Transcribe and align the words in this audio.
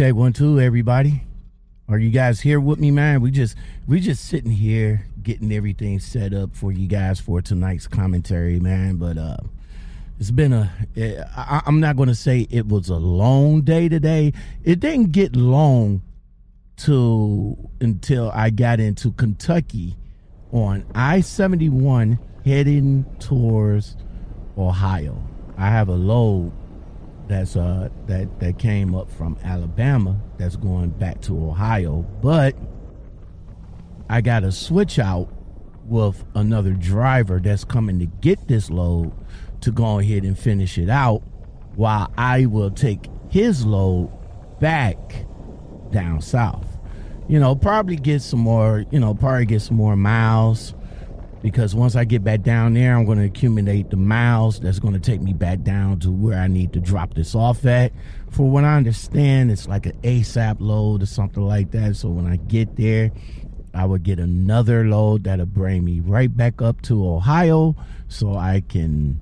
Check 0.00 0.14
one 0.14 0.32
two, 0.32 0.58
everybody. 0.58 1.24
Are 1.86 1.98
you 1.98 2.08
guys 2.08 2.40
here 2.40 2.58
with 2.58 2.78
me, 2.78 2.90
man? 2.90 3.20
We 3.20 3.30
just 3.30 3.54
we 3.86 4.00
just 4.00 4.24
sitting 4.24 4.50
here 4.50 5.06
getting 5.22 5.52
everything 5.52 6.00
set 6.00 6.32
up 6.32 6.56
for 6.56 6.72
you 6.72 6.88
guys 6.88 7.20
for 7.20 7.42
tonight's 7.42 7.86
commentary, 7.86 8.58
man. 8.60 8.96
But 8.96 9.18
uh 9.18 9.36
it's 10.18 10.30
been 10.30 10.54
a. 10.54 10.72
Eh, 10.96 11.22
I, 11.36 11.60
I'm 11.66 11.80
not 11.80 11.98
to 11.98 12.14
say 12.14 12.46
it 12.48 12.66
was 12.66 12.88
a 12.88 12.96
long 12.96 13.60
day 13.60 13.90
today. 13.90 14.32
It 14.64 14.80
didn't 14.80 15.12
get 15.12 15.36
long 15.36 16.00
to 16.78 17.58
until 17.82 18.30
I 18.34 18.48
got 18.48 18.80
into 18.80 19.12
Kentucky 19.12 19.96
on 20.50 20.86
I 20.94 21.20
71 21.20 22.18
heading 22.46 23.04
towards 23.18 23.98
Ohio. 24.56 25.22
I 25.58 25.66
have 25.66 25.90
a 25.90 25.94
load 25.94 26.52
that's 27.30 27.54
uh 27.56 27.88
that 28.06 28.40
that 28.40 28.58
came 28.58 28.94
up 28.94 29.10
from 29.10 29.38
Alabama 29.44 30.20
that's 30.36 30.56
going 30.56 30.90
back 30.90 31.20
to 31.22 31.46
Ohio, 31.48 32.02
but 32.20 32.56
I 34.08 34.20
got 34.20 34.42
a 34.42 34.50
switch 34.50 34.98
out 34.98 35.32
with 35.86 36.24
another 36.34 36.72
driver 36.72 37.40
that's 37.42 37.64
coming 37.64 38.00
to 38.00 38.06
get 38.06 38.48
this 38.48 38.68
load 38.68 39.12
to 39.60 39.70
go 39.70 40.00
ahead 40.00 40.24
and 40.24 40.36
finish 40.36 40.76
it 40.76 40.90
out 40.90 41.22
while 41.76 42.12
I 42.18 42.46
will 42.46 42.70
take 42.70 43.06
his 43.28 43.64
load 43.64 44.10
back 44.58 45.26
down 45.92 46.20
south. 46.20 46.66
You 47.28 47.38
know, 47.38 47.54
probably 47.54 47.96
get 47.96 48.22
some 48.22 48.40
more, 48.40 48.84
you 48.90 48.98
know, 48.98 49.14
probably 49.14 49.46
get 49.46 49.62
some 49.62 49.76
more 49.76 49.94
miles 49.94 50.74
because 51.42 51.74
once 51.74 51.96
I 51.96 52.04
get 52.04 52.22
back 52.22 52.42
down 52.42 52.74
there, 52.74 52.96
I'm 52.96 53.06
going 53.06 53.18
to 53.18 53.24
accumulate 53.24 53.90
the 53.90 53.96
miles 53.96 54.60
that's 54.60 54.78
going 54.78 54.94
to 54.94 55.00
take 55.00 55.22
me 55.22 55.32
back 55.32 55.62
down 55.62 55.98
to 56.00 56.10
where 56.10 56.38
I 56.38 56.48
need 56.48 56.72
to 56.74 56.80
drop 56.80 57.14
this 57.14 57.34
off 57.34 57.64
at. 57.64 57.92
For 58.30 58.48
what 58.50 58.64
I 58.64 58.76
understand, 58.76 59.50
it's 59.50 59.66
like 59.66 59.86
an 59.86 59.98
ASAP 60.02 60.56
load 60.60 61.02
or 61.02 61.06
something 61.06 61.42
like 61.42 61.70
that. 61.70 61.96
So 61.96 62.08
when 62.08 62.26
I 62.26 62.36
get 62.36 62.76
there, 62.76 63.10
I 63.72 63.86
would 63.86 64.02
get 64.02 64.18
another 64.18 64.84
load 64.84 65.24
that'll 65.24 65.46
bring 65.46 65.84
me 65.84 66.00
right 66.00 66.34
back 66.34 66.60
up 66.60 66.82
to 66.82 67.08
Ohio 67.08 67.76
so 68.08 68.34
I 68.34 68.62
can 68.68 69.20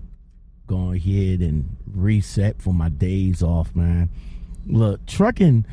go 0.66 0.92
ahead 0.92 1.40
and 1.40 1.76
reset 1.86 2.60
for 2.60 2.74
my 2.74 2.88
days 2.88 3.42
off, 3.42 3.74
man. 3.74 4.10
Look, 4.66 5.06
trucking, 5.06 5.66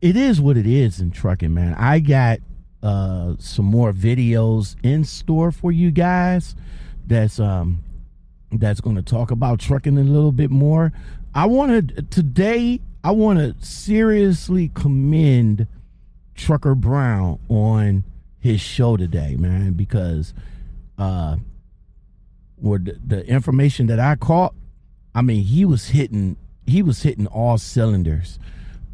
it 0.00 0.16
is 0.16 0.40
what 0.40 0.56
it 0.56 0.66
is 0.66 1.00
in 1.00 1.10
trucking, 1.10 1.54
man. 1.54 1.74
I 1.74 2.00
got 2.00 2.40
uh, 2.84 3.34
some 3.38 3.64
more 3.64 3.92
videos 3.92 4.76
in 4.82 5.04
store 5.04 5.50
for 5.50 5.72
you 5.72 5.90
guys. 5.90 6.54
That's 7.06 7.40
um 7.40 7.82
that's 8.52 8.80
going 8.80 8.96
to 8.96 9.02
talk 9.02 9.30
about 9.30 9.58
trucking 9.58 9.98
a 9.98 10.02
little 10.02 10.32
bit 10.32 10.50
more. 10.50 10.92
I 11.34 11.46
want 11.46 11.96
to 11.96 12.02
today. 12.02 12.80
I 13.02 13.10
want 13.10 13.38
to 13.38 13.54
seriously 13.64 14.70
commend 14.74 15.66
Trucker 16.34 16.74
Brown 16.74 17.38
on 17.48 18.04
his 18.38 18.60
show 18.60 18.96
today, 18.96 19.36
man, 19.36 19.72
because 19.72 20.34
uh, 20.98 21.36
with 22.58 22.84
the, 22.84 23.00
the 23.06 23.26
information 23.26 23.86
that 23.86 23.98
I 23.98 24.16
caught, 24.16 24.54
I 25.14 25.22
mean, 25.22 25.42
he 25.42 25.64
was 25.64 25.88
hitting 25.88 26.36
he 26.66 26.82
was 26.82 27.02
hitting 27.02 27.26
all 27.26 27.56
cylinders, 27.56 28.38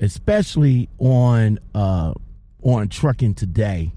especially 0.01 0.89
on 0.99 1.59
uh 1.75 2.15
on 2.63 2.89
trucking 2.89 3.35
today, 3.35 3.93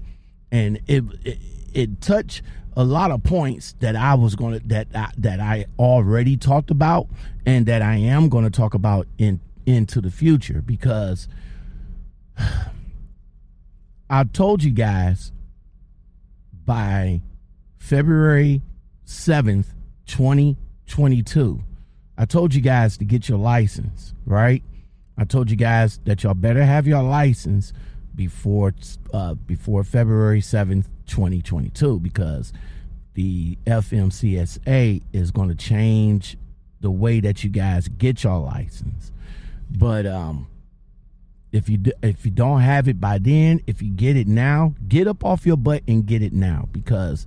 and 0.50 0.80
it 0.86 1.04
it, 1.24 1.38
it 1.72 2.00
touched 2.00 2.42
a 2.76 2.84
lot 2.84 3.10
of 3.10 3.22
points 3.22 3.74
that 3.80 3.96
I 3.96 4.14
was 4.14 4.34
going 4.34 4.60
to 4.60 4.68
that 4.68 4.88
I, 4.94 5.10
that 5.18 5.40
I 5.40 5.66
already 5.78 6.36
talked 6.36 6.70
about 6.70 7.06
and 7.46 7.66
that 7.66 7.82
I 7.82 7.96
am 7.96 8.28
going 8.28 8.44
to 8.44 8.50
talk 8.50 8.74
about 8.74 9.06
in 9.18 9.40
into 9.66 10.00
the 10.00 10.10
future 10.10 10.62
because 10.64 11.28
I 14.10 14.24
told 14.24 14.62
you 14.62 14.70
guys 14.70 15.32
by 16.64 17.22
February 17.78 18.62
7th, 19.06 19.66
2022. 20.06 21.62
I 22.16 22.24
told 22.24 22.54
you 22.54 22.60
guys 22.60 22.96
to 22.98 23.04
get 23.04 23.28
your 23.28 23.38
license, 23.38 24.14
right? 24.24 24.62
I 25.16 25.24
told 25.24 25.50
you 25.50 25.56
guys 25.56 26.00
that 26.04 26.22
y'all 26.22 26.34
better 26.34 26.64
have 26.64 26.86
your 26.86 27.02
license 27.02 27.72
before 28.14 28.72
uh, 29.12 29.34
before 29.34 29.84
February 29.84 30.40
7th, 30.40 30.86
2022 31.06 32.00
because 32.00 32.52
the 33.14 33.56
FMCSA 33.66 35.02
is 35.12 35.30
going 35.30 35.48
to 35.48 35.54
change 35.54 36.36
the 36.80 36.90
way 36.90 37.20
that 37.20 37.44
you 37.44 37.50
guys 37.50 37.88
get 37.88 38.24
your 38.24 38.38
license. 38.40 39.12
But 39.70 40.06
um 40.06 40.48
if 41.54 41.68
you 41.68 41.76
do, 41.76 41.92
if 42.02 42.24
you 42.24 42.32
don't 42.32 42.62
have 42.62 42.88
it 42.88 43.00
by 43.00 43.18
then, 43.18 43.60
if 43.68 43.80
you 43.80 43.88
get 43.88 44.16
it 44.16 44.26
now, 44.26 44.74
get 44.88 45.06
up 45.06 45.24
off 45.24 45.46
your 45.46 45.56
butt 45.56 45.84
and 45.86 46.04
get 46.04 46.20
it 46.20 46.32
now 46.32 46.68
because 46.72 47.26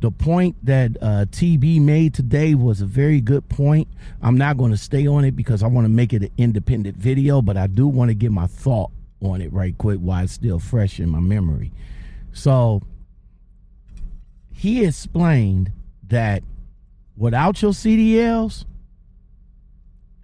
the 0.00 0.10
point 0.10 0.56
that 0.64 0.96
uh, 1.02 1.26
TB 1.30 1.82
made 1.82 2.14
today 2.14 2.54
was 2.54 2.80
a 2.80 2.86
very 2.86 3.20
good 3.20 3.46
point. 3.50 3.86
I'm 4.22 4.38
not 4.38 4.56
going 4.56 4.70
to 4.70 4.78
stay 4.78 5.06
on 5.06 5.26
it 5.26 5.36
because 5.36 5.62
I 5.62 5.66
want 5.66 5.84
to 5.84 5.90
make 5.90 6.14
it 6.14 6.22
an 6.22 6.30
independent 6.38 6.96
video, 6.96 7.42
but 7.42 7.58
I 7.58 7.66
do 7.66 7.86
want 7.86 8.08
to 8.08 8.14
get 8.14 8.32
my 8.32 8.46
thought 8.46 8.90
on 9.22 9.40
it 9.40 9.52
right 9.52 9.76
quick 9.78 9.98
while 9.98 10.24
it's 10.24 10.32
still 10.32 10.58
fresh 10.58 11.00
in 11.00 11.08
my 11.08 11.20
memory. 11.20 11.72
So 12.32 12.82
he 14.52 14.84
explained 14.84 15.72
that 16.08 16.42
without 17.16 17.60
your 17.62 17.72
CDLs, 17.72 18.64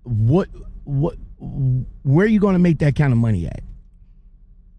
what 0.03 0.49
what 0.85 1.17
where 1.39 2.25
are 2.25 2.29
you 2.29 2.41
going 2.41 2.55
to 2.55 2.59
make 2.59 2.79
that 2.79 2.97
kind 2.97 3.13
of 3.13 3.19
money 3.19 3.47
at? 3.47 3.63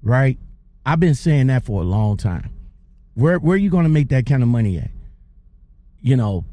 Right? 0.01 0.37
I've 0.85 0.99
been 0.99 1.15
saying 1.15 1.47
that 1.47 1.63
for 1.63 1.81
a 1.81 1.85
long 1.85 2.17
time. 2.17 2.51
Where 3.15 3.39
where 3.39 3.55
are 3.55 3.59
you 3.59 3.69
going 3.69 3.83
to 3.83 3.89
make 3.89 4.09
that 4.09 4.25
kind 4.25 4.43
of 4.43 4.49
money 4.49 4.77
at? 4.77 4.91
You 6.01 6.17
know, 6.17 6.45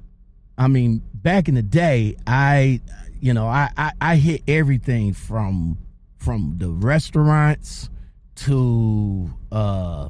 I 0.57 0.69
mean, 0.69 1.03
back 1.15 1.49
in 1.49 1.55
the 1.55 1.63
day, 1.63 2.17
I 2.27 2.81
you 3.21 3.35
know, 3.35 3.47
I 3.47 3.71
I, 3.77 3.93
I 4.01 4.17
hit 4.17 4.43
everything 4.47 5.13
from 5.15 5.79
from 6.21 6.55
the 6.59 6.71
restaurants 6.71 7.91
to 8.37 9.31
uh 9.51 10.09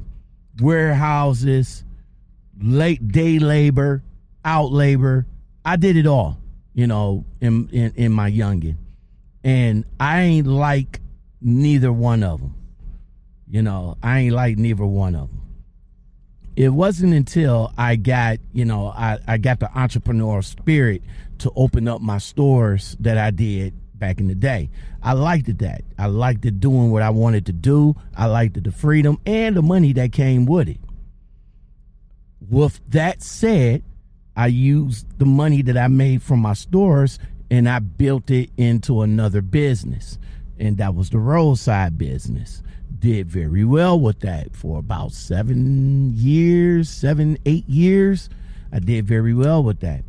warehouses, 0.61 1.83
late 2.61 3.07
day 3.07 3.39
labor, 3.39 4.03
out 4.45 4.71
labor. 4.71 5.25
I 5.65 5.75
did 5.75 5.97
it 5.97 6.05
all, 6.05 6.37
you 6.73 6.85
know, 6.85 7.25
in 7.39 7.67
in, 7.69 7.93
in 7.95 8.11
my 8.11 8.29
youngin 8.29 8.77
and 9.43 9.85
I 9.99 10.21
ain't 10.21 10.47
like 10.47 10.99
neither 11.41 11.91
one 11.91 12.23
of 12.23 12.41
them. 12.41 12.55
You 13.47 13.61
know, 13.61 13.97
I 14.01 14.19
ain't 14.19 14.35
like 14.35 14.57
neither 14.57 14.85
one 14.85 15.15
of 15.15 15.29
them. 15.29 15.41
It 16.55 16.69
wasn't 16.69 17.13
until 17.13 17.73
I 17.77 17.95
got, 17.95 18.39
you 18.53 18.65
know, 18.65 18.87
I, 18.87 19.19
I 19.27 19.37
got 19.37 19.59
the 19.59 19.67
entrepreneurial 19.67 20.43
spirit 20.43 21.01
to 21.39 21.51
open 21.55 21.87
up 21.87 22.01
my 22.01 22.17
stores 22.17 22.95
that 22.99 23.17
I 23.17 23.31
did 23.31 23.73
back 24.01 24.19
in 24.19 24.27
the 24.27 24.35
day. 24.35 24.69
I 25.01 25.13
liked 25.13 25.47
it 25.47 25.59
that. 25.59 25.83
I 25.97 26.07
liked 26.07 26.43
it 26.43 26.59
doing 26.59 26.91
what 26.91 27.03
I 27.03 27.11
wanted 27.11 27.45
to 27.45 27.53
do. 27.53 27.95
I 28.17 28.25
liked 28.25 28.57
it, 28.57 28.65
the 28.65 28.71
freedom 28.73 29.17
and 29.25 29.55
the 29.55 29.61
money 29.61 29.93
that 29.93 30.11
came 30.11 30.45
with 30.45 30.67
it. 30.67 30.79
With 32.49 32.81
that 32.89 33.21
said, 33.21 33.83
I 34.35 34.47
used 34.47 35.19
the 35.19 35.25
money 35.25 35.61
that 35.61 35.77
I 35.77 35.87
made 35.87 36.23
from 36.23 36.39
my 36.39 36.53
stores 36.53 37.19
and 37.49 37.69
I 37.69 37.79
built 37.79 38.31
it 38.31 38.49
into 38.57 39.03
another 39.03 39.41
business. 39.41 40.17
And 40.57 40.77
that 40.77 40.95
was 40.95 41.11
the 41.11 41.19
roadside 41.19 41.97
business. 41.97 42.63
Did 42.99 43.29
very 43.29 43.63
well 43.63 43.99
with 43.99 44.19
that 44.21 44.55
for 44.55 44.79
about 44.79 45.11
seven 45.11 46.13
years, 46.15 46.89
seven, 46.89 47.37
eight 47.45 47.67
years. 47.69 48.29
I 48.71 48.79
did 48.79 49.05
very 49.05 49.33
well 49.33 49.63
with 49.63 49.79
that. 49.81 50.03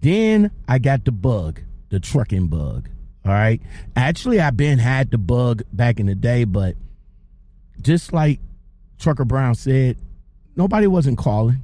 Then 0.00 0.50
I 0.68 0.78
got 0.78 1.04
the 1.04 1.12
bug, 1.12 1.60
the 1.88 1.98
trucking 1.98 2.48
bug. 2.48 2.88
All 3.28 3.34
right. 3.34 3.60
Actually, 3.94 4.40
I've 4.40 4.56
been 4.56 4.78
had 4.78 5.10
the 5.10 5.18
bug 5.18 5.62
back 5.70 6.00
in 6.00 6.06
the 6.06 6.14
day, 6.14 6.44
but 6.44 6.76
just 7.78 8.14
like 8.14 8.40
Trucker 8.98 9.26
Brown 9.26 9.54
said, 9.54 9.98
nobody 10.56 10.86
wasn't 10.86 11.18
calling. 11.18 11.62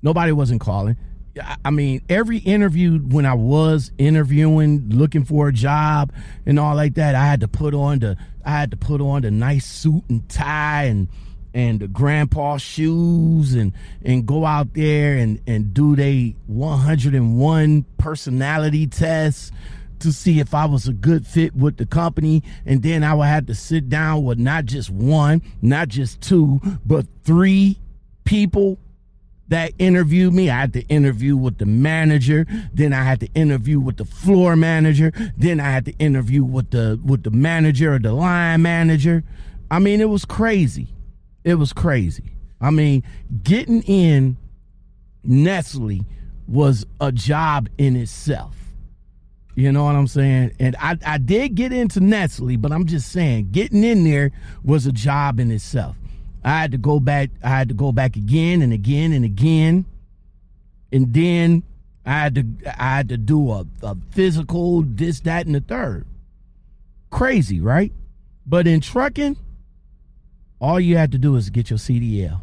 Nobody 0.00 0.30
wasn't 0.30 0.60
calling. 0.60 0.96
I 1.64 1.70
mean, 1.70 2.02
every 2.08 2.38
interview 2.38 2.98
when 2.98 3.26
I 3.26 3.34
was 3.34 3.90
interviewing, 3.98 4.88
looking 4.90 5.24
for 5.24 5.48
a 5.48 5.52
job 5.52 6.12
and 6.46 6.60
all 6.60 6.76
like 6.76 6.94
that, 6.94 7.16
I 7.16 7.26
had 7.26 7.40
to 7.40 7.48
put 7.48 7.74
on 7.74 7.98
the 7.98 8.16
I 8.44 8.50
had 8.50 8.70
to 8.70 8.76
put 8.76 9.00
on 9.00 9.22
the 9.22 9.32
nice 9.32 9.66
suit 9.66 10.04
and 10.08 10.28
tie 10.28 10.84
and 10.84 11.08
and 11.52 11.80
the 11.80 11.88
grandpa 11.88 12.56
shoes 12.58 13.54
and 13.54 13.72
and 14.04 14.26
go 14.26 14.44
out 14.44 14.74
there 14.74 15.16
and 15.16 15.40
and 15.46 15.74
do 15.74 15.96
they 15.96 16.36
101 16.46 17.84
personality 17.98 18.86
tests 18.86 19.50
to 20.00 20.12
see 20.12 20.40
if 20.40 20.54
I 20.54 20.66
was 20.66 20.88
a 20.88 20.92
good 20.92 21.26
fit 21.26 21.54
with 21.54 21.76
the 21.76 21.86
company 21.86 22.42
and 22.66 22.82
then 22.82 23.04
I 23.04 23.14
would 23.14 23.26
have 23.26 23.46
to 23.46 23.54
sit 23.54 23.88
down 23.88 24.24
with 24.24 24.38
not 24.38 24.64
just 24.64 24.90
one, 24.90 25.42
not 25.62 25.88
just 25.88 26.20
two, 26.20 26.60
but 26.84 27.06
three 27.24 27.78
people 28.24 28.78
that 29.48 29.72
interviewed 29.78 30.34
me. 30.34 30.50
I 30.50 30.60
had 30.60 30.72
to 30.74 30.82
interview 30.88 31.36
with 31.36 31.58
the 31.58 31.66
manager. 31.66 32.46
Then 32.72 32.92
I 32.92 33.02
had 33.02 33.20
to 33.20 33.28
interview 33.34 33.80
with 33.80 33.96
the 33.96 34.04
floor 34.04 34.56
manager. 34.56 35.12
Then 35.36 35.60
I 35.60 35.70
had 35.70 35.86
to 35.86 35.92
interview 35.98 36.44
with 36.44 36.70
the 36.70 37.00
with 37.04 37.22
the 37.22 37.30
manager 37.30 37.94
or 37.94 37.98
the 37.98 38.12
line 38.12 38.62
manager. 38.62 39.24
I 39.70 39.78
mean, 39.78 40.00
it 40.00 40.08
was 40.08 40.24
crazy. 40.24 40.88
It 41.44 41.54
was 41.54 41.72
crazy. 41.72 42.32
I 42.60 42.70
mean, 42.70 43.04
getting 43.42 43.82
in 43.82 44.36
Nestle 45.24 46.00
was 46.46 46.84
a 47.00 47.12
job 47.12 47.68
in 47.78 47.96
itself. 47.96 48.57
You 49.58 49.72
know 49.72 49.82
what 49.82 49.96
I'm 49.96 50.06
saying? 50.06 50.52
And 50.60 50.76
I, 50.78 50.96
I 51.04 51.18
did 51.18 51.56
get 51.56 51.72
into 51.72 51.98
Nestle, 51.98 52.56
but 52.56 52.70
I'm 52.70 52.86
just 52.86 53.10
saying 53.10 53.48
getting 53.50 53.82
in 53.82 54.04
there 54.04 54.30
was 54.62 54.86
a 54.86 54.92
job 54.92 55.40
in 55.40 55.50
itself. 55.50 55.96
I 56.44 56.60
had 56.60 56.70
to 56.70 56.78
go 56.78 57.00
back. 57.00 57.30
I 57.42 57.48
had 57.48 57.68
to 57.70 57.74
go 57.74 57.90
back 57.90 58.14
again 58.14 58.62
and 58.62 58.72
again 58.72 59.12
and 59.12 59.24
again, 59.24 59.84
and 60.92 61.12
then 61.12 61.64
I 62.06 62.12
had 62.12 62.36
to 62.36 62.44
I 62.66 62.98
had 62.98 63.08
to 63.08 63.16
do 63.16 63.50
a, 63.50 63.66
a 63.82 63.96
physical, 64.12 64.84
this, 64.86 65.18
that, 65.22 65.46
and 65.46 65.56
the 65.56 65.60
third. 65.60 66.06
Crazy, 67.10 67.60
right? 67.60 67.92
But 68.46 68.68
in 68.68 68.80
trucking, 68.80 69.38
all 70.60 70.78
you 70.78 70.96
had 70.96 71.10
to 71.10 71.18
do 71.18 71.34
is 71.34 71.50
get 71.50 71.68
your 71.68 71.80
CDL, 71.80 72.42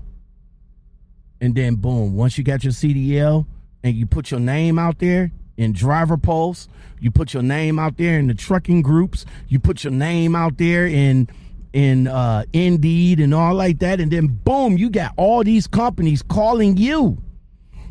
and 1.40 1.56
then 1.56 1.76
boom. 1.76 2.18
Once 2.18 2.38
you 2.38 2.44
got 2.44 2.66
your 2.66 2.74
CDL 2.74 3.46
and 3.86 3.96
you 3.96 4.06
put 4.06 4.32
your 4.32 4.42
name 4.42 4.78
out 4.78 5.00
there 5.00 5.32
in 5.58 5.74
driver 5.74 6.18
polls, 6.18 6.68
you 7.00 7.12
put 7.12 7.34
your 7.34 7.44
name 7.44 7.80
out 7.80 7.98
there 7.98 8.18
in 8.20 8.28
the 8.28 8.34
trucking 8.34 8.82
groups, 8.82 9.26
you 9.48 9.60
put 9.60 9.84
your 9.84 9.94
name 9.94 10.36
out 10.36 10.58
there 10.58 10.86
in 10.88 11.28
in 11.74 12.08
uh, 12.08 12.46
Indeed 12.54 13.20
and 13.20 13.34
all 13.34 13.54
like 13.54 13.80
that, 13.80 14.00
and 14.00 14.10
then 14.10 14.28
boom, 14.28 14.78
you 14.78 14.90
got 14.90 15.14
all 15.18 15.44
these 15.44 15.68
companies 15.68 16.22
calling 16.22 16.78
you. 16.78 17.22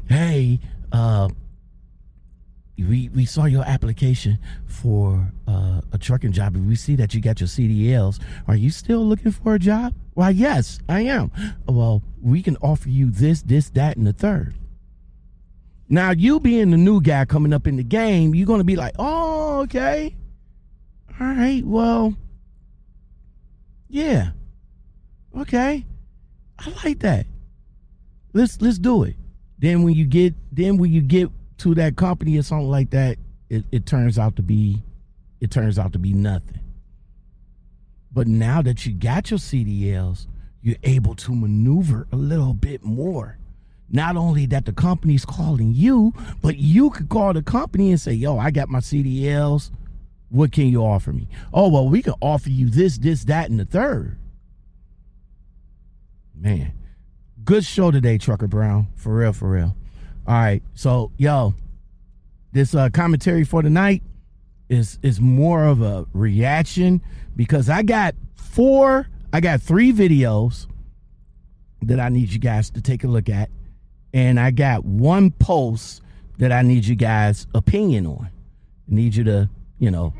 Hey, 0.08 0.58
uh, 0.90 1.28
we 2.78 3.08
we 3.10 3.24
saw 3.24 3.44
your 3.44 3.64
application 3.64 4.38
for 4.66 5.30
uh, 5.46 5.80
a 5.92 5.98
trucking 5.98 6.32
job, 6.32 6.56
and 6.56 6.66
we 6.66 6.76
see 6.76 6.96
that 6.96 7.14
you 7.14 7.20
got 7.20 7.40
your 7.40 7.48
CDLs. 7.48 8.20
Are 8.48 8.56
you 8.56 8.70
still 8.70 9.04
looking 9.04 9.32
for 9.32 9.54
a 9.54 9.58
job? 9.58 9.94
Why, 10.14 10.30
yes, 10.30 10.78
I 10.88 11.02
am. 11.02 11.30
Well, 11.66 12.02
we 12.22 12.42
can 12.42 12.56
offer 12.58 12.88
you 12.88 13.10
this, 13.10 13.42
this, 13.42 13.70
that, 13.70 13.96
and 13.96 14.06
the 14.06 14.12
third. 14.12 14.54
Now, 15.88 16.10
you 16.12 16.40
being 16.40 16.70
the 16.70 16.76
new 16.76 17.00
guy 17.00 17.24
coming 17.24 17.52
up 17.52 17.66
in 17.66 17.76
the 17.76 17.84
game, 17.84 18.34
you're 18.34 18.46
to 18.58 18.64
be 18.64 18.76
like, 18.76 18.94
oh, 18.98 19.60
okay. 19.60 20.16
All 21.20 21.26
right, 21.26 21.62
well, 21.64 22.14
yeah. 23.88 24.30
Okay. 25.36 25.84
I 26.58 26.72
like 26.84 27.00
that. 27.00 27.26
Let's 28.32 28.60
let's 28.60 28.78
do 28.78 29.04
it. 29.04 29.16
Then 29.58 29.82
when 29.82 29.94
you 29.94 30.04
get 30.04 30.34
then 30.52 30.78
when 30.78 30.92
you 30.92 31.00
get 31.00 31.30
to 31.58 31.74
that 31.74 31.96
company 31.96 32.36
or 32.38 32.42
something 32.42 32.70
like 32.70 32.90
that, 32.90 33.18
it, 33.48 33.64
it 33.70 33.86
turns 33.86 34.18
out 34.18 34.36
to 34.36 34.42
be 34.42 34.82
it 35.40 35.50
turns 35.50 35.78
out 35.78 35.92
to 35.92 35.98
be 35.98 36.12
nothing. 36.12 36.60
But 38.12 38.26
now 38.26 38.62
that 38.62 38.86
you 38.86 38.92
got 38.92 39.30
your 39.30 39.38
CDLs, 39.38 40.26
you're 40.62 40.76
able 40.82 41.14
to 41.16 41.34
maneuver 41.34 42.06
a 42.12 42.16
little 42.16 42.54
bit 42.54 42.84
more. 42.84 43.38
Not 43.90 44.16
only 44.16 44.46
that 44.46 44.64
the 44.64 44.72
company's 44.72 45.24
calling 45.24 45.72
you, 45.74 46.12
but 46.42 46.56
you 46.56 46.90
could 46.90 47.08
call 47.08 47.32
the 47.32 47.42
company 47.42 47.90
and 47.90 48.00
say, 48.00 48.12
yo, 48.12 48.38
I 48.38 48.50
got 48.50 48.68
my 48.68 48.80
CDLs. 48.80 49.70
What 50.30 50.52
can 50.52 50.66
you 50.66 50.82
offer 50.82 51.12
me? 51.12 51.28
Oh, 51.52 51.68
well, 51.68 51.88
we 51.88 52.02
can 52.02 52.14
offer 52.20 52.50
you 52.50 52.68
this, 52.68 52.98
this, 52.98 53.24
that, 53.24 53.50
and 53.50 53.60
the 53.60 53.64
third. 53.64 54.18
Man, 56.34 56.72
good 57.44 57.64
show 57.64 57.90
today, 57.90 58.18
Trucker 58.18 58.48
Brown. 58.48 58.88
For 58.96 59.14
real, 59.14 59.32
for 59.32 59.48
real. 59.48 59.76
All 60.26 60.34
right. 60.34 60.62
So, 60.74 61.12
yo, 61.16 61.54
this 62.52 62.74
uh, 62.74 62.88
commentary 62.90 63.44
for 63.44 63.62
tonight 63.62 64.02
is 64.68 64.98
is 65.02 65.20
more 65.20 65.64
of 65.66 65.82
a 65.82 66.06
reaction 66.12 67.02
because 67.36 67.68
I 67.68 67.82
got 67.82 68.14
four, 68.34 69.08
I 69.32 69.40
got 69.40 69.60
three 69.60 69.92
videos 69.92 70.66
that 71.82 72.00
I 72.00 72.08
need 72.08 72.32
you 72.32 72.38
guys 72.38 72.70
to 72.70 72.80
take 72.80 73.04
a 73.04 73.08
look 73.08 73.28
at. 73.28 73.50
And 74.14 74.38
I 74.38 74.52
got 74.52 74.84
one 74.84 75.32
post 75.32 76.00
that 76.38 76.52
I 76.52 76.62
need 76.62 76.86
you 76.86 76.94
guys' 76.94 77.48
opinion 77.52 78.06
on. 78.06 78.30
I 78.90 78.94
need 78.94 79.16
you 79.16 79.24
to, 79.24 79.50
you 79.80 79.90
know, 79.90 80.14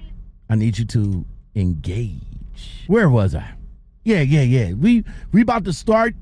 I 0.50 0.56
need 0.56 0.76
you 0.78 0.84
to 0.86 1.24
engage. 1.54 2.20
Where 2.88 3.08
was 3.08 3.36
I? 3.36 3.52
Yeah, 4.02 4.20
yeah, 4.20 4.42
yeah. 4.42 4.72
We 4.72 5.04
we 5.32 5.42
about 5.42 5.64
to 5.64 5.72
start 5.72 6.14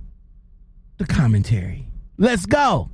the 0.98 1.06
commentary. 1.06 1.88
Let's 2.18 2.44
go. 2.44 2.90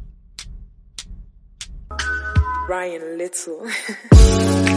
Ryan 2.68 3.18
Little. 3.18 4.64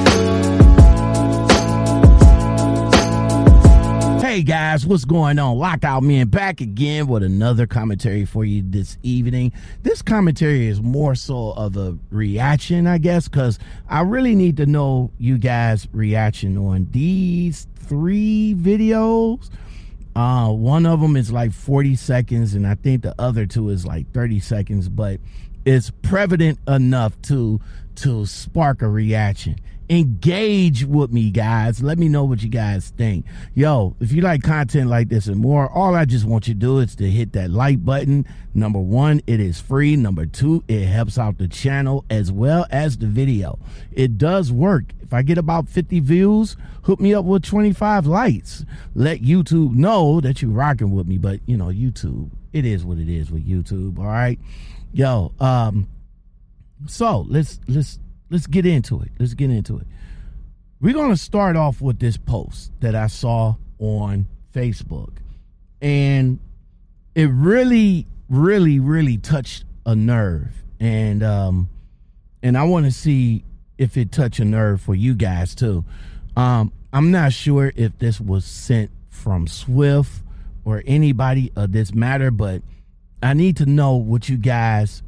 Hey 4.22 4.44
guys, 4.44 4.86
what's 4.86 5.04
going 5.04 5.40
on? 5.40 5.58
Lockout 5.58 6.04
Man 6.04 6.28
back 6.28 6.62
again 6.62 7.08
with 7.08 7.24
another 7.24 7.66
commentary 7.66 8.24
for 8.24 8.46
you 8.46 8.62
this 8.64 9.00
evening. 9.02 9.52
This 9.82 10.04
commentary 10.04 10.68
is 10.68 10.80
more 10.80 11.16
so 11.16 11.54
of 11.54 11.76
a 11.76 11.98
reaction, 12.12 12.86
I 12.86 13.00
guess, 13.00 13.28
because 13.28 13.58
I 13.90 14.02
really 14.02 14.36
need 14.36 14.58
to 14.58 14.68
know 14.68 15.10
you 15.18 15.40
guys' 15.40 15.88
reaction 15.92 16.56
on 16.56 16.88
these 16.92 17.66
three 17.78 18.56
videos. 18.56 19.50
Uh, 20.16 20.50
one 20.50 20.86
of 20.86 21.02
them 21.02 21.16
is 21.16 21.32
like 21.32 21.52
40 21.52 21.96
seconds, 21.96 22.54
and 22.54 22.68
I 22.68 22.76
think 22.76 23.02
the 23.02 23.16
other 23.18 23.48
two 23.48 23.70
is 23.70 23.88
like 23.88 24.12
30 24.14 24.40
seconds, 24.40 24.88
but 24.88 25.20
it's 25.66 25.90
prevalent 26.04 26.60
enough 26.68 27.20
to 27.24 27.60
to 27.96 28.28
spark 28.28 28.84
a 28.84 28.88
reaction 28.88 29.56
engage 29.92 30.86
with 30.86 31.12
me, 31.12 31.30
guys. 31.30 31.84
Let 31.84 32.00
me 32.00 32.08
know 32.08 32.24
what 32.24 32.42
you 32.42 32.48
guys 32.48 32.94
think. 32.96 33.26
Yo, 33.54 33.94
if 34.00 34.14
you 34.14 34.22
like 34.22 34.42
content 34.42 34.90
like 34.90 35.10
this 35.10 35.28
and 35.28 35.36
more, 35.36 35.70
all 35.70 35.96
I 35.96 36.06
just 36.06 36.24
want 36.24 36.48
you 36.48 36.54
to 36.54 36.60
do 36.60 36.80
is 36.80 36.96
to 36.96 37.10
hit 37.10 37.34
that 37.34 37.52
like 37.52 37.84
button. 37.84 38.26
Number 38.54 38.80
one, 38.80 39.22
it 39.28 39.42
is 39.42 39.60
free. 39.60 39.98
Number 39.98 40.26
two, 40.26 40.64
it 40.70 40.86
helps 40.86 41.18
out 41.18 41.38
the 41.38 41.50
channel 41.50 42.06
as 42.10 42.32
well 42.32 42.66
as 42.72 42.98
the 42.98 43.08
video. 43.08 43.60
It 43.92 44.18
does 44.18 44.50
work. 44.50 44.86
If 45.02 45.14
I 45.14 45.24
get 45.24 45.38
about 45.38 45.68
50 45.68 46.00
views, 46.00 46.56
hook 46.84 47.02
me 47.02 47.14
up 47.14 47.26
with 47.26 47.44
25 47.44 48.08
likes. 48.08 48.64
Let 48.96 49.20
YouTube 49.20 49.76
know 49.76 50.22
that 50.22 50.42
you're 50.42 50.52
rocking 50.52 50.92
with 50.92 51.06
me. 51.06 51.18
But, 51.18 51.42
you 51.46 51.58
know, 51.58 51.68
YouTube, 51.68 52.30
it 52.54 52.66
is 52.66 52.86
what 52.86 52.98
it 52.98 53.10
is 53.10 53.30
with 53.30 53.46
YouTube. 53.46 54.00
All 54.00 54.06
right. 54.06 54.40
Yo, 54.94 55.34
um, 55.42 55.90
so 56.88 57.26
let's 57.30 57.60
let's 57.68 58.00
let's 58.32 58.48
get 58.48 58.66
into 58.66 59.02
it. 59.02 59.12
Let's 59.20 59.36
get 59.36 59.52
into 59.52 59.78
it. 59.78 59.86
We're 60.80 60.94
going 60.94 61.12
to 61.12 61.18
start 61.18 61.56
off 61.56 61.82
with 61.82 62.00
this 62.00 62.18
post 62.18 62.72
that 62.80 62.96
I 62.96 63.06
saw 63.08 63.56
on 63.78 64.26
Facebook. 64.54 65.18
And 65.82 66.40
it 67.14 67.30
really, 67.32 68.08
really, 68.30 68.80
really 68.80 69.18
touched 69.18 69.66
a 69.86 69.96
nerve. 69.96 70.64
And 70.80 71.22
um 71.22 71.70
and 72.42 72.58
I 72.58 72.64
want 72.64 72.86
to 72.86 72.92
see 72.92 73.44
if 73.78 73.98
it 73.98 74.12
touched 74.12 74.40
a 74.40 74.46
nerve 74.46 74.82
for 74.82 74.96
you 74.96 75.14
guys 75.14 75.54
too. 75.54 75.86
Um, 76.36 76.72
I'm 76.94 77.12
not 77.12 77.34
sure 77.34 77.72
if 77.76 77.98
this 78.00 78.20
was 78.20 78.46
sent 78.46 78.90
from 79.10 79.48
Swift 79.48 80.24
or 80.66 80.82
anybody 80.88 81.52
of 81.56 81.72
this 81.72 81.94
matter, 81.94 82.32
but 82.32 82.64
I 83.22 83.34
need 83.34 83.58
to 83.58 83.66
know 83.66 83.96
what 83.96 84.28
you 84.28 84.38
guys 84.38 85.04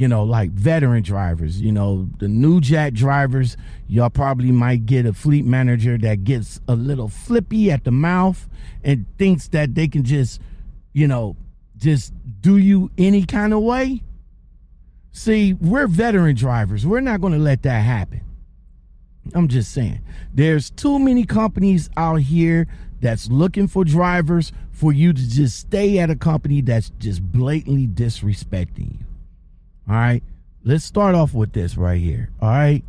you 0.00 0.08
know, 0.08 0.22
like 0.22 0.50
veteran 0.52 1.02
drivers, 1.02 1.60
you 1.60 1.70
know, 1.70 2.08
the 2.20 2.26
new 2.26 2.58
jack 2.58 2.94
drivers, 2.94 3.58
y'all 3.86 4.08
probably 4.08 4.50
might 4.50 4.86
get 4.86 5.04
a 5.04 5.12
fleet 5.12 5.44
manager 5.44 5.98
that 5.98 6.24
gets 6.24 6.58
a 6.66 6.74
little 6.74 7.06
flippy 7.06 7.70
at 7.70 7.84
the 7.84 7.90
mouth 7.90 8.48
and 8.82 9.04
thinks 9.18 9.48
that 9.48 9.74
they 9.74 9.86
can 9.86 10.02
just, 10.02 10.40
you 10.94 11.06
know, 11.06 11.36
just 11.76 12.14
do 12.40 12.56
you 12.56 12.90
any 12.96 13.26
kind 13.26 13.52
of 13.52 13.60
way. 13.60 14.02
See, 15.12 15.52
we're 15.52 15.86
veteran 15.86 16.34
drivers. 16.34 16.86
We're 16.86 17.00
not 17.00 17.20
going 17.20 17.34
to 17.34 17.38
let 17.38 17.62
that 17.64 17.80
happen. 17.80 18.22
I'm 19.34 19.48
just 19.48 19.70
saying. 19.70 20.00
There's 20.32 20.70
too 20.70 20.98
many 20.98 21.26
companies 21.26 21.90
out 21.98 22.22
here 22.22 22.68
that's 23.02 23.28
looking 23.30 23.68
for 23.68 23.84
drivers 23.84 24.50
for 24.72 24.94
you 24.94 25.12
to 25.12 25.28
just 25.28 25.58
stay 25.58 25.98
at 25.98 26.08
a 26.08 26.16
company 26.16 26.62
that's 26.62 26.88
just 26.98 27.22
blatantly 27.22 27.86
disrespecting 27.86 28.92
you. 28.92 29.06
All 29.90 29.96
right. 29.96 30.22
Let's 30.62 30.84
start 30.84 31.16
off 31.16 31.34
with 31.34 31.52
this 31.52 31.76
right 31.76 32.00
here. 32.00 32.30
All 32.40 32.48
right. 32.48 32.84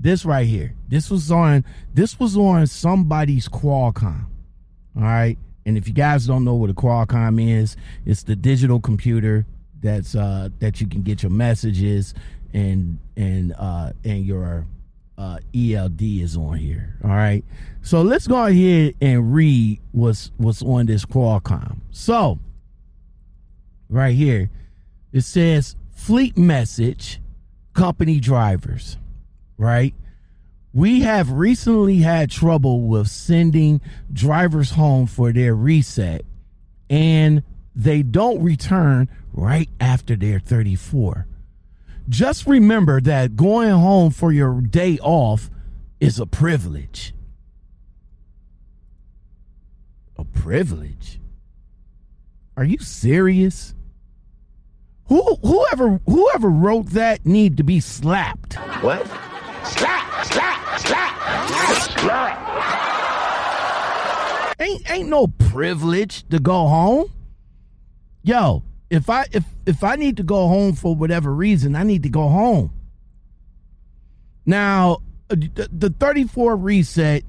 This 0.00 0.24
right 0.24 0.46
here. 0.46 0.74
This 0.88 1.10
was 1.10 1.30
on 1.30 1.66
this 1.92 2.18
was 2.18 2.34
on 2.34 2.66
somebody's 2.66 3.46
Qualcomm. 3.46 4.24
All 4.96 5.02
right. 5.02 5.36
And 5.66 5.76
if 5.76 5.86
you 5.86 5.92
guys 5.92 6.26
don't 6.26 6.44
know 6.44 6.54
what 6.54 6.70
a 6.70 6.74
Qualcomm 6.74 7.46
is, 7.46 7.76
it's 8.06 8.22
the 8.22 8.34
digital 8.34 8.80
computer 8.80 9.44
that's 9.82 10.14
uh 10.14 10.48
that 10.60 10.80
you 10.80 10.86
can 10.86 11.02
get 11.02 11.22
your 11.22 11.30
messages 11.30 12.14
and 12.54 13.00
and 13.18 13.54
uh 13.58 13.92
and 14.02 14.24
your 14.24 14.64
uh 15.18 15.38
ELD 15.54 16.00
is 16.00 16.38
on 16.38 16.56
here. 16.56 16.96
All 17.04 17.10
right. 17.10 17.44
So 17.82 18.00
let's 18.00 18.26
go 18.26 18.46
ahead 18.46 18.94
and 19.02 19.34
read 19.34 19.80
what's 19.92 20.30
what's 20.38 20.62
on 20.62 20.86
this 20.86 21.04
Qualcomm. 21.04 21.80
So 21.90 22.38
right 23.90 24.16
here, 24.16 24.48
it 25.12 25.20
says 25.20 25.76
fleet 26.06 26.38
message 26.38 27.20
company 27.74 28.20
drivers, 28.20 28.96
right? 29.58 29.92
We 30.72 31.00
have 31.00 31.32
recently 31.32 31.96
had 31.96 32.30
trouble 32.30 32.82
with 32.82 33.08
sending 33.08 33.80
drivers 34.12 34.70
home 34.70 35.08
for 35.08 35.32
their 35.32 35.56
reset, 35.56 36.24
and 36.88 37.42
they 37.74 38.04
don't 38.04 38.40
return 38.40 39.08
right 39.32 39.68
after 39.80 40.14
they're 40.14 40.38
34. 40.38 41.26
Just 42.08 42.46
remember 42.46 43.00
that 43.00 43.34
going 43.34 43.70
home 43.70 44.12
for 44.12 44.30
your 44.30 44.60
day 44.60 45.00
off 45.02 45.50
is 45.98 46.20
a 46.20 46.26
privilege. 46.26 47.14
A 50.16 50.24
privilege? 50.24 51.18
Are 52.56 52.64
you 52.64 52.78
serious? 52.78 53.74
Who 55.08 55.22
whoever 55.36 56.00
whoever 56.06 56.48
wrote 56.48 56.86
that 56.90 57.24
need 57.24 57.56
to 57.58 57.62
be 57.62 57.80
slapped. 57.80 58.54
What? 58.82 59.06
Slap, 59.64 60.24
slap, 60.26 60.80
slap, 60.80 61.98
slap. 61.98 62.46
Ain't 64.60 64.90
ain't 64.90 65.08
no 65.08 65.28
privilege 65.28 66.28
to 66.30 66.40
go 66.40 66.66
home. 66.66 67.12
Yo, 68.22 68.64
if 68.90 69.08
I 69.08 69.26
if 69.32 69.44
if 69.64 69.84
I 69.84 69.94
need 69.96 70.16
to 70.16 70.22
go 70.24 70.48
home 70.48 70.74
for 70.74 70.94
whatever 70.96 71.32
reason, 71.32 71.76
I 71.76 71.84
need 71.84 72.02
to 72.02 72.08
go 72.08 72.28
home. 72.28 72.72
Now, 74.44 74.98
uh, 75.30 75.34
the, 75.36 75.68
the 75.72 75.90
34 75.90 76.56
reset 76.56 77.24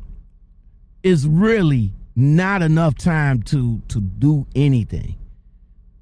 is 1.04 1.28
really 1.28 1.94
not 2.16 2.62
enough 2.64 2.96
time 2.96 3.44
to 3.44 3.82
to 3.90 4.02
do 4.02 4.48
anything. 4.56 5.16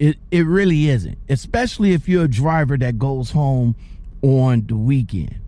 It 0.06 0.18
it 0.30 0.46
really 0.46 0.90
isn't, 0.90 1.18
especially 1.30 1.94
if 1.94 2.08
you're 2.08 2.26
a 2.26 2.28
driver 2.28 2.78
that 2.78 3.00
goes 3.00 3.32
home 3.32 3.76
on 4.22 4.68
the 4.68 4.76
weekend. 4.76 5.40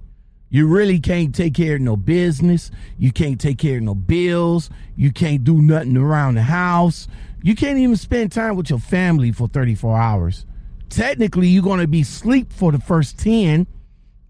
You 0.49 0.65
really 0.65 0.99
can't 0.99 1.35
take 1.35 1.53
care 1.53 1.75
of 1.75 1.81
no 1.81 1.95
business. 1.95 2.71
You 2.97 3.11
can't 3.11 3.39
take 3.39 3.59
care 3.59 3.77
of 3.77 3.83
no 3.83 3.93
bills. 3.93 4.71
You 4.95 5.11
can't 5.11 5.43
do 5.43 5.61
nothing 5.61 5.95
around 5.95 6.35
the 6.35 6.41
house. 6.41 7.07
You 7.43 7.53
can't 7.53 7.77
even 7.77 7.97
spend 7.97 8.31
time 8.31 8.55
with 8.55 8.71
your 8.71 8.79
family 8.79 9.31
for 9.31 9.47
34 9.47 9.95
hours. 9.95 10.47
Technically, 10.89 11.49
you're 11.49 11.61
going 11.61 11.81
to 11.81 11.87
be 11.87 12.01
sleep 12.01 12.51
for 12.51 12.71
the 12.71 12.79
first 12.79 13.19
10 13.19 13.67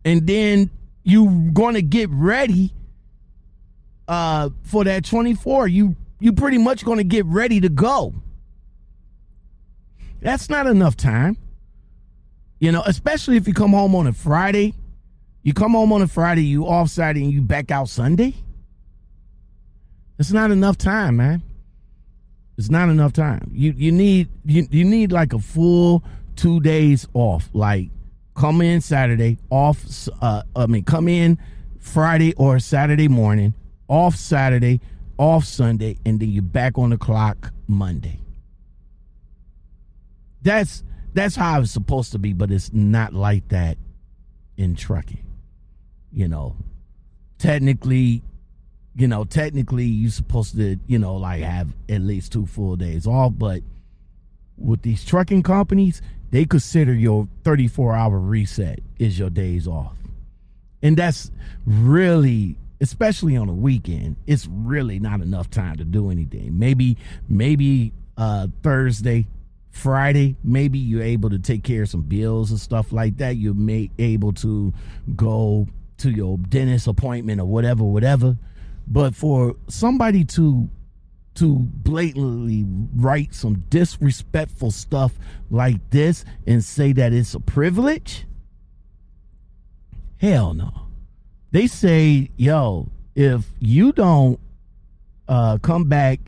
and 0.03 0.27
then 0.27 0.69
you're 1.03 1.31
going 1.53 1.75
to 1.75 1.81
get 1.81 2.09
ready 2.09 2.73
uh 4.09 4.49
for 4.63 4.83
that 4.83 5.05
24. 5.05 5.69
You 5.69 5.95
you 6.19 6.33
pretty 6.33 6.57
much 6.57 6.83
going 6.83 6.97
to 6.97 7.05
get 7.05 7.25
ready 7.27 7.61
to 7.61 7.69
go. 7.69 8.13
That's 10.21 10.49
not 10.49 10.67
enough 10.67 10.97
time. 10.97 11.37
You 12.59 12.71
know, 12.71 12.81
especially 12.85 13.37
if 13.37 13.47
you 13.47 13.53
come 13.53 13.71
home 13.71 13.95
on 13.95 14.07
a 14.07 14.13
Friday. 14.13 14.73
You 15.43 15.53
come 15.53 15.73
home 15.73 15.93
on 15.93 16.01
a 16.01 16.07
Friday, 16.07 16.43
you 16.43 16.67
off 16.67 16.89
Saturday, 16.89 17.23
and 17.23 17.31
you 17.31 17.41
back 17.41 17.71
out 17.71 17.87
Sunday. 17.87 18.33
It's 20.19 20.31
not 20.31 20.51
enough 20.51 20.77
time, 20.77 21.17
man. 21.17 21.41
It's 22.57 22.69
not 22.69 22.89
enough 22.89 23.13
time. 23.13 23.51
You 23.53 23.73
you 23.77 23.91
need 23.91 24.29
you, 24.43 24.67
you 24.71 24.83
need 24.83 25.11
like 25.11 25.33
a 25.33 25.39
full 25.39 26.03
two 26.35 26.59
days 26.59 27.07
off. 27.13 27.49
Like 27.53 27.89
come 28.35 28.61
in 28.61 28.81
Saturday, 28.81 29.37
off 29.51 29.85
uh 30.21 30.41
I 30.55 30.65
mean 30.65 30.83
come 30.83 31.07
in 31.07 31.37
Friday 31.79 32.33
or 32.33 32.59
Saturday 32.59 33.07
morning, 33.07 33.53
off 33.87 34.15
Saturday, 34.15 34.81
off 35.17 35.45
Sunday, 35.45 35.97
and 36.03 36.19
then 36.19 36.29
you're 36.29 36.41
back 36.41 36.79
on 36.79 36.89
the 36.89 36.97
clock 36.97 37.53
Monday. 37.67 38.19
That's 40.41 40.83
that's 41.13 41.35
how 41.35 41.61
it's 41.61 41.71
supposed 41.71 42.11
to 42.11 42.19
be, 42.19 42.33
but 42.33 42.51
it's 42.51 42.71
not 42.73 43.13
like 43.13 43.47
that 43.49 43.77
in 44.55 44.75
trucking. 44.75 45.25
You 46.11 46.27
know, 46.27 46.55
technically, 47.37 48.23
you 48.95 49.07
know, 49.07 49.23
technically 49.23 49.85
you're 49.85 50.11
supposed 50.11 50.55
to, 50.55 50.77
you 50.87 50.99
know, 50.99 51.15
like 51.15 51.41
have 51.41 51.73
at 51.89 52.01
least 52.01 52.31
two 52.31 52.45
full 52.45 52.75
days 52.75 53.07
off, 53.07 53.33
but 53.37 53.61
with 54.57 54.81
these 54.81 55.05
trucking 55.05 55.43
companies, 55.43 56.01
they 56.31 56.45
consider 56.45 56.93
your 56.93 57.27
34 57.43 57.95
hour 57.95 58.19
reset 58.19 58.79
is 58.99 59.17
your 59.17 59.29
days 59.29 59.67
off. 59.67 59.95
And 60.81 60.97
that's 60.97 61.31
really 61.65 62.57
especially 62.79 63.35
on 63.35 63.49
a 63.49 63.53
weekend, 63.53 64.15
it's 64.27 64.47
really 64.47 64.99
not 64.99 65.21
enough 65.21 65.49
time 65.49 65.77
to 65.77 65.83
do 65.83 66.11
anything. 66.11 66.57
Maybe 66.57 66.97
maybe 67.27 67.93
uh 68.17 68.47
Thursday, 68.63 69.27
Friday, 69.77 70.35
maybe 70.43 70.79
you're 70.79 71.03
able 71.03 71.29
to 71.29 71.39
take 71.39 71.63
care 71.63 71.83
of 71.83 71.89
some 71.89 72.01
bills 72.01 72.51
and 72.51 72.59
stuff 72.59 72.91
like 72.91 73.17
that. 73.17 73.37
You're 73.37 73.53
may, 73.53 73.89
able 73.97 74.33
to 74.33 74.73
go 75.15 75.67
to 75.97 76.09
your 76.09 76.37
dentist 76.37 76.87
appointment 76.87 77.41
or 77.41 77.45
whatever, 77.45 77.83
whatever. 77.83 78.37
But 78.87 79.15
for 79.15 79.55
somebody 79.67 80.23
to 80.25 80.69
to 81.35 81.55
blatantly 81.55 82.65
write 82.95 83.31
some 83.31 83.63
disrespectful 83.69 84.71
stuff 84.71 85.13
like 85.51 85.77
this 85.91 86.25
and 86.47 86.63
say 86.63 86.91
that 86.93 87.13
it's 87.13 87.35
a 87.35 87.39
privilege, 87.39 88.25
hell 90.19 90.55
no. 90.55 90.71
They 91.51 91.67
say, 91.67 92.31
yo, 92.37 92.89
if 93.15 93.45
you 93.59 93.91
don't 93.91 94.39
uh, 95.27 95.59
come 95.59 95.83
back 95.85 96.19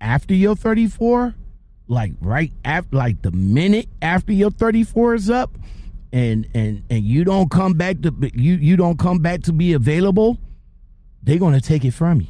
after 0.00 0.34
you're 0.34 0.56
34, 0.56 1.34
like 1.92 2.12
right 2.20 2.52
after 2.64 2.96
like 2.96 3.22
the 3.22 3.30
minute 3.30 3.88
after 4.00 4.32
your 4.32 4.50
34 4.50 5.14
is 5.14 5.30
up 5.30 5.56
and 6.12 6.48
and 6.54 6.82
and 6.90 7.04
you 7.04 7.24
don't 7.24 7.50
come 7.50 7.74
back 7.74 8.00
to 8.02 8.14
you 8.34 8.54
you 8.54 8.76
don't 8.76 8.98
come 8.98 9.18
back 9.18 9.42
to 9.42 9.52
be 9.52 9.72
available 9.72 10.38
they're 11.22 11.38
going 11.38 11.54
to 11.54 11.60
take 11.60 11.84
it 11.84 11.92
from 11.92 12.20
you. 12.20 12.28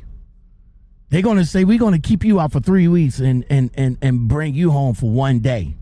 They're 1.09 1.23
going 1.23 1.39
to 1.39 1.47
say 1.47 1.65
we're 1.65 1.79
going 1.79 1.95
to 1.95 2.01
keep 2.01 2.25
you 2.25 2.41
out 2.41 2.53
for 2.53 2.61
3 2.61 2.89
weeks 2.89 3.19
and 3.19 3.45
and 3.51 3.71
and 3.75 3.99
and 4.01 4.29
bring 4.29 4.55
you 4.55 4.71
home 4.71 4.95
for 4.95 5.11
one 5.11 5.41
day 5.41 5.77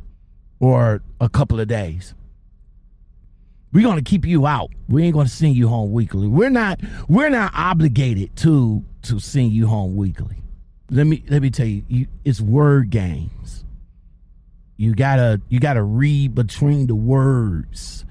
or 0.59 1.03
a 1.21 1.29
couple 1.29 1.61
of 1.61 1.69
days. 1.69 2.15
We're 3.73 3.85
going 3.85 4.03
to 4.03 4.09
keep 4.09 4.27
you 4.27 4.47
out. 4.47 4.71
We 4.89 5.05
ain't 5.05 5.15
going 5.15 5.27
to 5.27 5.33
send 5.33 5.55
you 5.55 5.69
home 5.69 5.93
weekly. 5.93 6.27
We're 6.27 6.51
not 6.51 6.81
we're 7.09 7.31
not 7.31 7.53
obligated 7.55 8.35
to 8.37 8.85
to 9.03 9.21
send 9.21 9.53
you 9.53 9.69
home 9.69 9.97
weekly. 9.97 10.37
Let 10.91 11.07
me 11.07 11.23
let 11.29 11.43
me 11.43 11.51
tell 11.51 11.67
you, 11.67 11.85
you 11.89 12.07
it's 12.25 12.41
word 12.41 12.91
games 12.91 13.65
you 14.81 14.95
gotta 14.95 15.39
you 15.51 15.61
gotta 15.61 15.83
read 15.83 16.35
between 16.35 16.87
the 16.87 16.95
words. 16.95 18.07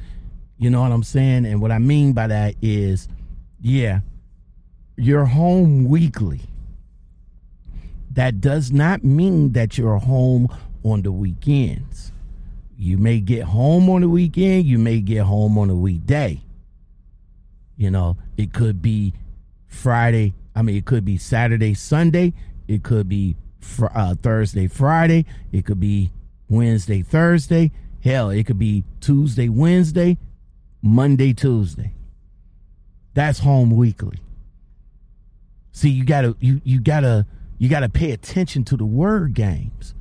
You 0.59 0.69
know 0.69 0.81
what 0.81 0.91
i'm 0.91 1.01
saying? 1.01 1.47
And 1.47 1.63
what 1.63 1.71
i 1.71 1.79
mean 1.79 2.13
by 2.13 2.27
that 2.27 2.53
is 2.61 3.07
yeah 3.59 4.01
you're 4.95 5.25
home 5.25 5.85
weekly. 5.85 6.41
That 8.11 8.39
does 8.39 8.71
not 8.71 9.03
mean 9.03 9.53
that 9.53 9.79
you're 9.79 9.97
home 9.97 10.47
on 10.83 11.01
the 11.01 11.11
weekends. 11.11 12.11
You 12.77 12.99
may 12.99 13.19
get 13.19 13.45
home 13.45 13.89
on 13.89 14.01
the 14.01 14.09
weekend 14.09 14.65
you 14.65 14.77
may 14.77 15.01
get 15.01 15.23
home 15.23 15.57
on 15.57 15.71
a 15.71 15.75
weekday. 15.75 16.39
You 17.77 17.89
know 17.89 18.15
it 18.37 18.53
could 18.53 18.79
be 18.79 19.15
friday 19.65 20.33
i 20.55 20.61
mean 20.63 20.75
it 20.75 20.85
could 20.85 21.05
be 21.05 21.15
saturday 21.15 21.75
sunday 21.75 22.33
it 22.67 22.81
could 22.81 23.07
be 23.07 23.35
fr- 23.59 23.85
uh, 23.93 24.15
thursday 24.15 24.65
friday 24.65 25.23
it 25.51 25.63
could 25.63 25.79
be 25.79 26.11
Wednesday, 26.49 27.03
Thursday. 27.03 27.71
Hell, 28.03 28.29
it 28.29 28.45
could 28.45 28.59
be 28.59 28.83
Tuesday, 28.99 29.49
Wednesday, 29.49 30.17
Monday, 30.81 31.33
Tuesday. 31.33 31.93
That's 33.13 33.39
home 33.39 33.71
weekly. 33.71 34.19
See, 35.71 35.89
you 35.89 36.03
gotta 36.05 36.35
you 36.39 36.61
you 36.63 36.81
gotta 36.81 37.25
you 37.57 37.69
gotta 37.69 37.89
pay 37.89 38.11
attention 38.11 38.63
to 38.65 38.77
the 38.77 38.85
word 38.85 39.33
games. 39.33 39.93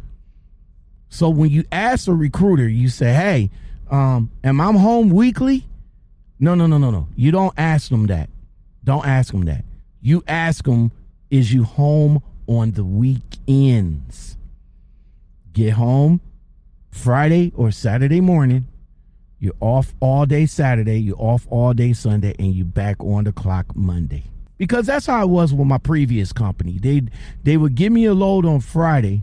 So 1.09 1.29
when 1.29 1.51
you 1.51 1.65
ask 1.71 2.09
a 2.09 2.15
recruiter, 2.15 2.69
you 2.69 2.89
say, 2.89 3.13
"Hey, 3.13 3.51
um, 3.91 4.31
am 4.43 4.61
I 4.61 4.73
home 4.73 5.11
weekly?" 5.11 5.67
No, 6.39 6.55
no, 6.55 6.67
no, 6.67 6.79
no, 6.79 6.91
no. 6.91 7.09
You 7.17 7.31
don't 7.31 7.55
ask 7.57 7.91
them 7.91 8.07
that. 8.07 8.31
Don't 8.85 9.07
ask 9.07 9.33
them 9.33 9.45
that. 9.47 9.65
You 10.01 10.23
ask 10.29 10.65
them, 10.65 10.93
"Is 11.31 11.53
you 11.53 11.65
home 11.65 12.23
on 12.47 12.73
the 12.73 12.85
weekends?" 12.85 14.37
Get 15.53 15.73
home 15.73 16.21
Friday 16.91 17.53
or 17.55 17.71
Saturday 17.71 18.21
morning. 18.21 18.67
You're 19.41 19.55
off 19.61 19.95
all 20.01 20.27
day 20.27 20.47
Saturday, 20.47 20.99
you're 20.99 21.21
off 21.21 21.47
all 21.49 21.73
day 21.73 21.93
Sunday, 21.93 22.35
and 22.39 22.53
you're 22.55 22.67
back 22.67 22.97
on 23.01 23.25
the 23.25 23.33
clock 23.33 23.77
Monday. 23.77 24.25
Because 24.57 24.87
that's 24.87 25.07
how 25.07 25.23
it 25.23 25.29
was 25.29 25.55
with 25.55 25.69
my 25.69 25.79
previous 25.79 26.33
company. 26.33 26.79
They 26.79 27.03
they 27.45 27.57
would 27.57 27.77
give 27.77 27.93
me 27.93 28.05
a 28.07 28.15
load 28.15 28.45
on 28.45 28.61
Friday, 28.61 29.23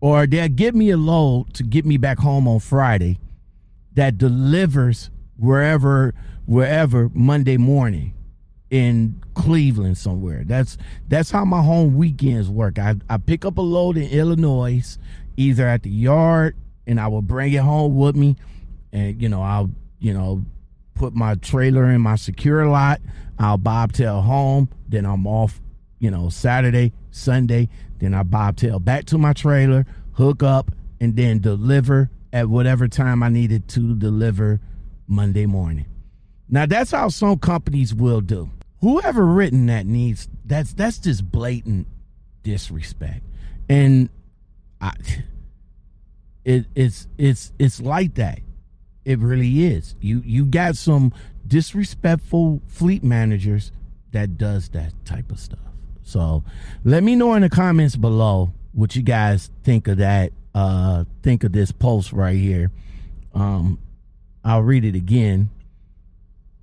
or 0.00 0.26
they'd 0.26 0.54
give 0.54 0.76
me 0.76 0.90
a 0.90 0.96
load 0.96 1.52
to 1.54 1.64
get 1.64 1.84
me 1.84 1.96
back 1.96 2.18
home 2.18 2.46
on 2.46 2.60
Friday 2.60 3.18
that 3.94 4.18
delivers 4.18 5.10
wherever 5.36 6.14
wherever 6.46 7.10
Monday 7.12 7.56
morning 7.56 8.14
in 8.70 9.22
Cleveland 9.34 9.98
somewhere. 9.98 10.42
That's 10.44 10.78
that's 11.08 11.30
how 11.30 11.44
my 11.44 11.62
home 11.62 11.96
weekends 11.96 12.48
work. 12.48 12.78
I, 12.78 12.96
I 13.08 13.16
pick 13.16 13.44
up 13.44 13.58
a 13.58 13.62
load 13.62 13.96
in 13.96 14.10
Illinois 14.10 14.98
either 15.36 15.66
at 15.66 15.82
the 15.82 15.90
yard 15.90 16.56
and 16.86 17.00
I 17.00 17.08
will 17.08 17.22
bring 17.22 17.52
it 17.52 17.62
home 17.62 17.96
with 17.96 18.16
me 18.16 18.36
and 18.92 19.20
you 19.20 19.28
know 19.28 19.42
I'll 19.42 19.70
you 19.98 20.14
know 20.14 20.44
put 20.94 21.14
my 21.14 21.34
trailer 21.34 21.90
in 21.90 22.00
my 22.00 22.16
secure 22.16 22.66
lot. 22.66 23.00
I'll 23.38 23.58
bobtail 23.58 24.22
home. 24.22 24.68
Then 24.88 25.04
I'm 25.04 25.26
off. 25.26 25.60
You 25.98 26.10
know 26.10 26.28
Saturday, 26.30 26.92
Sunday. 27.10 27.68
Then 27.98 28.14
I 28.14 28.22
bobtail 28.22 28.78
back 28.78 29.06
to 29.06 29.18
my 29.18 29.32
trailer, 29.32 29.86
hook 30.12 30.42
up, 30.42 30.70
and 31.00 31.16
then 31.16 31.40
deliver 31.40 32.10
at 32.32 32.48
whatever 32.48 32.88
time 32.88 33.22
I 33.22 33.28
needed 33.28 33.68
to 33.68 33.94
deliver 33.94 34.60
Monday 35.06 35.46
morning. 35.46 35.86
Now 36.48 36.66
that's 36.66 36.90
how 36.90 37.08
some 37.08 37.38
companies 37.38 37.94
will 37.94 38.20
do. 38.20 38.50
Whoever 38.80 39.24
written 39.24 39.66
that 39.66 39.86
needs 39.86 40.28
that's 40.44 40.72
that's 40.74 40.98
just 40.98 41.30
blatant 41.30 41.88
disrespect. 42.42 43.22
And 43.68 44.10
I 44.84 44.92
it 46.44 46.66
it's 46.74 47.08
it's 47.16 47.52
it's 47.58 47.80
like 47.80 48.14
that. 48.16 48.40
It 49.04 49.18
really 49.18 49.64
is. 49.64 49.94
You 50.00 50.22
you 50.24 50.44
got 50.44 50.76
some 50.76 51.12
disrespectful 51.46 52.62
fleet 52.66 53.02
managers 53.02 53.72
that 54.12 54.36
does 54.38 54.68
that 54.70 54.92
type 55.04 55.30
of 55.30 55.38
stuff. 55.40 55.58
So 56.02 56.44
let 56.84 57.02
me 57.02 57.16
know 57.16 57.34
in 57.34 57.42
the 57.42 57.48
comments 57.48 57.96
below 57.96 58.52
what 58.72 58.94
you 58.94 59.02
guys 59.02 59.50
think 59.62 59.88
of 59.88 59.98
that. 59.98 60.32
Uh 60.54 61.04
think 61.22 61.44
of 61.44 61.52
this 61.52 61.72
post 61.72 62.12
right 62.12 62.36
here. 62.36 62.70
Um 63.34 63.78
I'll 64.44 64.62
read 64.62 64.84
it 64.84 64.94
again. 64.94 65.50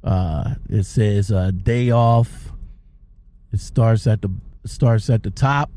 Uh 0.03 0.55
it 0.69 0.83
says 0.83 1.31
uh 1.31 1.51
day 1.51 1.89
off. 1.89 2.51
It 3.51 3.59
starts 3.59 4.05
at 4.05 4.21
the 4.21 4.29
starts 4.65 5.09
at 5.09 5.23
the 5.23 5.31
top. 5.31 5.71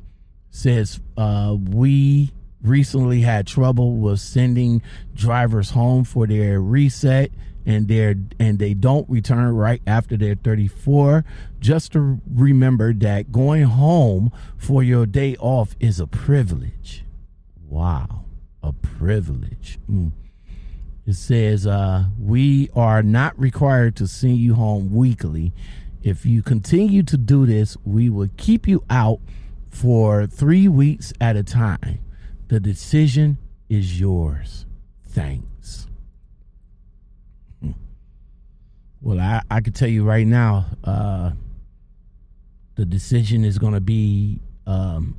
Says 0.56 1.00
uh 1.16 1.56
we 1.58 2.32
recently 2.62 3.22
had 3.22 3.46
trouble 3.46 3.96
with 3.96 4.20
sending 4.20 4.82
drivers 5.14 5.70
home 5.70 6.04
for 6.04 6.28
their 6.28 6.60
reset 6.60 7.32
and 7.66 7.88
they 7.88 8.14
and 8.38 8.58
they 8.58 8.72
don't 8.72 9.08
return 9.10 9.54
right 9.54 9.82
after 9.86 10.16
they're 10.16 10.36
34 10.36 11.24
just 11.60 11.92
to 11.92 12.20
remember 12.32 12.92
that 12.92 13.32
going 13.32 13.64
home 13.64 14.30
for 14.56 14.82
your 14.82 15.06
day 15.06 15.34
off 15.40 15.74
is 15.80 15.98
a 15.98 16.06
privilege. 16.06 17.04
Wow. 17.68 18.24
A 18.62 18.72
privilege. 18.72 19.78
Mm. 19.90 20.12
it 21.04 21.14
says 21.14 21.66
uh, 21.66 22.04
we 22.18 22.70
are 22.76 23.02
not 23.02 23.38
required 23.38 23.96
to 23.96 24.06
send 24.06 24.36
you 24.38 24.54
home 24.54 24.94
weekly. 24.94 25.52
If 26.02 26.24
you 26.24 26.42
continue 26.42 27.02
to 27.02 27.16
do 27.16 27.44
this 27.44 27.76
we 27.84 28.08
will 28.08 28.28
keep 28.36 28.68
you 28.68 28.84
out 28.88 29.20
for 29.74 30.26
three 30.26 30.68
weeks 30.68 31.12
at 31.20 31.36
a 31.36 31.42
time 31.42 31.98
the 32.48 32.60
decision 32.60 33.38
is 33.68 33.98
yours. 33.98 34.66
Thanks. 35.08 35.88
Hmm. 37.60 37.72
Well, 39.00 39.18
I, 39.18 39.42
I 39.50 39.60
can 39.60 39.72
tell 39.72 39.88
you 39.88 40.04
right 40.04 40.26
now, 40.26 40.66
uh, 40.84 41.32
the 42.76 42.84
decision 42.84 43.44
is 43.44 43.58
going 43.58 43.74
to 43.74 43.80
be 43.80 44.40
um, 44.66 45.16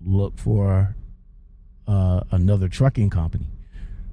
look 0.00 0.38
for 0.38 0.94
uh, 1.86 2.20
another 2.30 2.68
trucking 2.68 3.10
company 3.10 3.48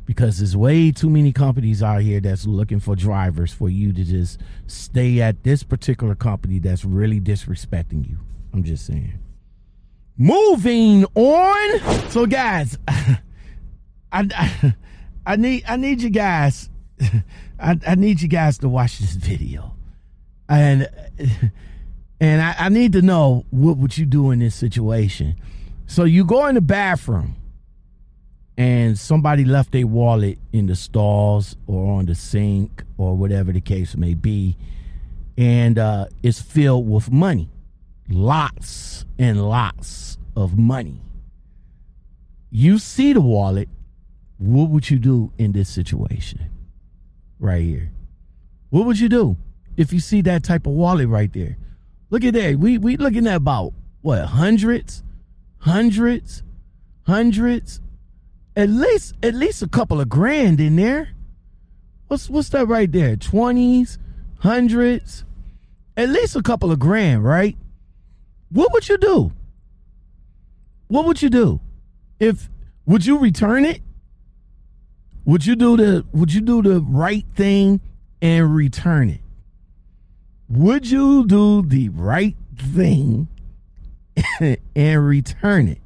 because 0.05 0.39
there's 0.39 0.55
way 0.55 0.91
too 0.91 1.09
many 1.09 1.31
companies 1.31 1.81
out 1.81 2.01
here 2.01 2.19
that's 2.19 2.45
looking 2.45 2.79
for 2.79 2.95
drivers 2.95 3.51
for 3.51 3.69
you 3.69 3.91
to 3.93 4.03
just 4.03 4.39
stay 4.67 5.21
at 5.21 5.43
this 5.43 5.63
particular 5.63 6.15
company 6.15 6.59
that's 6.59 6.85
really 6.85 7.19
disrespecting 7.19 8.07
you. 8.07 8.17
I'm 8.53 8.63
just 8.63 8.85
saying. 8.85 9.19
Moving 10.17 11.05
on. 11.15 11.79
So, 12.09 12.25
guys, 12.25 12.77
I, 12.87 13.19
I, 14.11 14.75
I 15.25 15.35
need 15.35 15.65
I 15.67 15.75
need 15.75 16.01
you 16.01 16.09
guys. 16.09 16.69
I, 17.59 17.79
I 17.85 17.95
need 17.95 18.21
you 18.21 18.29
guys 18.29 18.57
to 18.59 18.69
watch 18.69 18.99
this 18.99 19.13
video, 19.13 19.75
and 20.47 20.89
and 22.21 22.41
I, 22.41 22.55
I 22.57 22.69
need 22.69 22.93
to 22.93 23.01
know 23.01 23.45
what 23.49 23.77
would 23.77 23.97
you 23.97 24.05
do 24.05 24.31
in 24.31 24.39
this 24.39 24.55
situation. 24.55 25.35
So 25.87 26.05
you 26.05 26.23
go 26.23 26.47
in 26.47 26.55
the 26.55 26.61
bathroom, 26.61 27.35
and 28.57 28.97
somebody 28.97 29.43
left 29.43 29.73
their 29.73 29.87
wallet 29.87 30.39
in 30.53 30.67
the 30.67 30.75
stalls 30.75 31.57
or 31.67 31.99
on 31.99 32.05
the 32.05 32.15
sink 32.15 32.83
or 32.97 33.15
whatever 33.15 33.51
the 33.51 33.61
case 33.61 33.97
may 33.97 34.13
be, 34.13 34.55
and 35.37 35.77
uh, 35.77 36.05
it's 36.23 36.41
filled 36.41 36.89
with 36.89 37.11
money 37.11 37.49
lots 38.09 39.05
and 39.17 39.47
lots 39.47 40.17
of 40.35 40.57
money. 40.57 41.01
You 42.51 42.77
see 42.79 43.13
the 43.13 43.21
wallet. 43.21 43.69
What 44.37 44.69
would 44.69 44.89
you 44.89 44.99
do 44.99 45.31
in 45.37 45.53
this 45.53 45.69
situation? 45.69 46.49
Right 47.39 47.61
here. 47.61 47.91
What 48.69 48.85
would 48.85 48.99
you 48.99 49.09
do 49.09 49.37
if 49.77 49.93
you 49.93 49.99
see 49.99 50.21
that 50.21 50.43
type 50.43 50.67
of 50.67 50.73
wallet 50.73 51.07
right 51.07 51.31
there? 51.31 51.57
Look 52.09 52.23
at 52.23 52.33
that. 52.33 52.59
We 52.59 52.77
we 52.77 52.97
looking 52.97 53.27
at 53.27 53.35
about 53.35 53.73
what 54.01 54.25
hundreds, 54.25 55.03
hundreds, 55.59 56.43
hundreds, 57.03 57.81
at 58.55 58.69
least 58.69 59.15
at 59.23 59.33
least 59.33 59.61
a 59.61 59.67
couple 59.67 59.99
of 59.99 60.09
grand 60.09 60.59
in 60.59 60.75
there. 60.75 61.09
What's 62.07 62.29
what's 62.29 62.49
that 62.49 62.67
right 62.67 62.91
there? 62.91 63.15
Twenties, 63.15 63.97
hundreds, 64.39 65.25
at 65.97 66.09
least 66.09 66.35
a 66.35 66.43
couple 66.43 66.71
of 66.71 66.79
grand, 66.79 67.23
right? 67.23 67.57
What 68.55 68.71
would 68.71 68.87
you 68.87 68.97
do? 68.97 69.33
What 70.87 71.05
would 71.05 71.21
you 71.21 71.29
do? 71.29 71.59
If 72.21 72.49
would 72.85 73.05
you 73.05 73.17
return 73.17 73.65
it? 73.65 73.81
Would 75.25 75.45
you 75.45 75.57
do 75.57 75.75
the 75.75 76.05
would 76.13 76.33
you 76.33 76.39
do 76.39 76.61
the 76.61 76.79
right 76.79 77.25
thing 77.35 77.81
and 78.21 78.55
return 78.55 79.09
it? 79.09 79.19
Would 80.47 80.89
you 80.89 81.27
do 81.27 81.63
the 81.63 81.89
right 81.89 82.37
thing 82.57 83.27
and 84.73 85.05
return 85.05 85.67
it? 85.67 85.81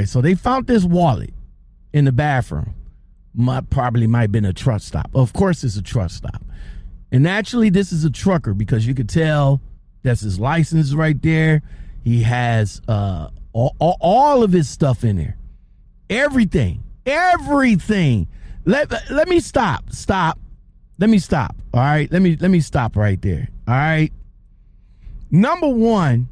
Right, 0.00 0.08
so 0.08 0.20
they 0.20 0.34
found 0.34 0.66
this 0.66 0.84
wallet 0.84 1.32
in 1.92 2.04
the 2.04 2.12
bathroom. 2.12 2.74
Might, 3.34 3.70
probably 3.70 4.06
might 4.06 4.22
have 4.22 4.32
been 4.32 4.44
a 4.44 4.52
truck 4.52 4.80
stop. 4.80 5.10
Of 5.14 5.32
course, 5.32 5.62
it's 5.62 5.76
a 5.76 5.82
truck 5.82 6.10
stop. 6.10 6.42
And 7.12 7.26
actually, 7.28 7.70
this 7.70 7.92
is 7.92 8.04
a 8.04 8.10
trucker 8.10 8.54
because 8.54 8.86
you 8.86 8.94
could 8.94 9.08
tell 9.08 9.60
that's 10.02 10.20
his 10.20 10.40
license 10.40 10.94
right 10.94 11.20
there. 11.22 11.62
He 12.02 12.22
has 12.22 12.80
uh, 12.88 13.28
all, 13.52 13.76
all, 13.78 13.96
all 14.00 14.42
of 14.42 14.52
his 14.52 14.68
stuff 14.68 15.04
in 15.04 15.16
there. 15.16 15.36
Everything. 16.08 16.82
Everything. 17.06 18.26
Let, 18.64 19.10
let 19.10 19.28
me 19.28 19.40
stop. 19.40 19.92
Stop. 19.92 20.38
Let 20.98 21.08
me 21.08 21.18
stop. 21.18 21.56
All 21.72 21.80
right. 21.80 22.10
Let 22.12 22.22
me 22.22 22.36
let 22.36 22.50
me 22.50 22.60
stop 22.60 22.96
right 22.96 23.20
there. 23.22 23.48
All 23.66 23.74
right. 23.74 24.12
Number 25.30 25.68
one, 25.68 26.28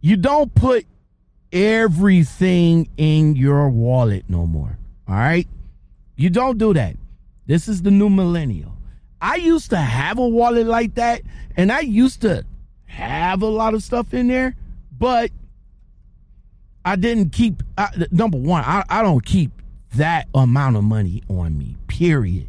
you 0.00 0.16
don't 0.16 0.52
put 0.54 0.86
everything 1.54 2.88
in 2.96 3.36
your 3.36 3.68
wallet 3.68 4.24
no 4.28 4.46
more. 4.46 4.76
All 5.08 5.14
right? 5.14 5.46
You 6.16 6.28
don't 6.28 6.58
do 6.58 6.74
that. 6.74 6.96
This 7.46 7.68
is 7.68 7.82
the 7.82 7.90
new 7.90 8.10
millennial. 8.10 8.72
I 9.20 9.36
used 9.36 9.70
to 9.70 9.76
have 9.76 10.18
a 10.18 10.28
wallet 10.28 10.66
like 10.66 10.96
that, 10.96 11.22
and 11.56 11.72
I 11.72 11.80
used 11.80 12.20
to 12.22 12.44
have 12.86 13.42
a 13.42 13.46
lot 13.46 13.74
of 13.74 13.82
stuff 13.82 14.12
in 14.12 14.28
there, 14.28 14.54
but 14.98 15.30
I 16.84 16.96
didn't 16.96 17.30
keep, 17.30 17.62
I, 17.78 17.88
number 18.10 18.36
one, 18.36 18.62
I, 18.64 18.84
I 18.88 19.02
don't 19.02 19.24
keep 19.24 19.50
that 19.94 20.28
amount 20.34 20.76
of 20.76 20.84
money 20.84 21.22
on 21.28 21.56
me, 21.56 21.76
period. 21.86 22.48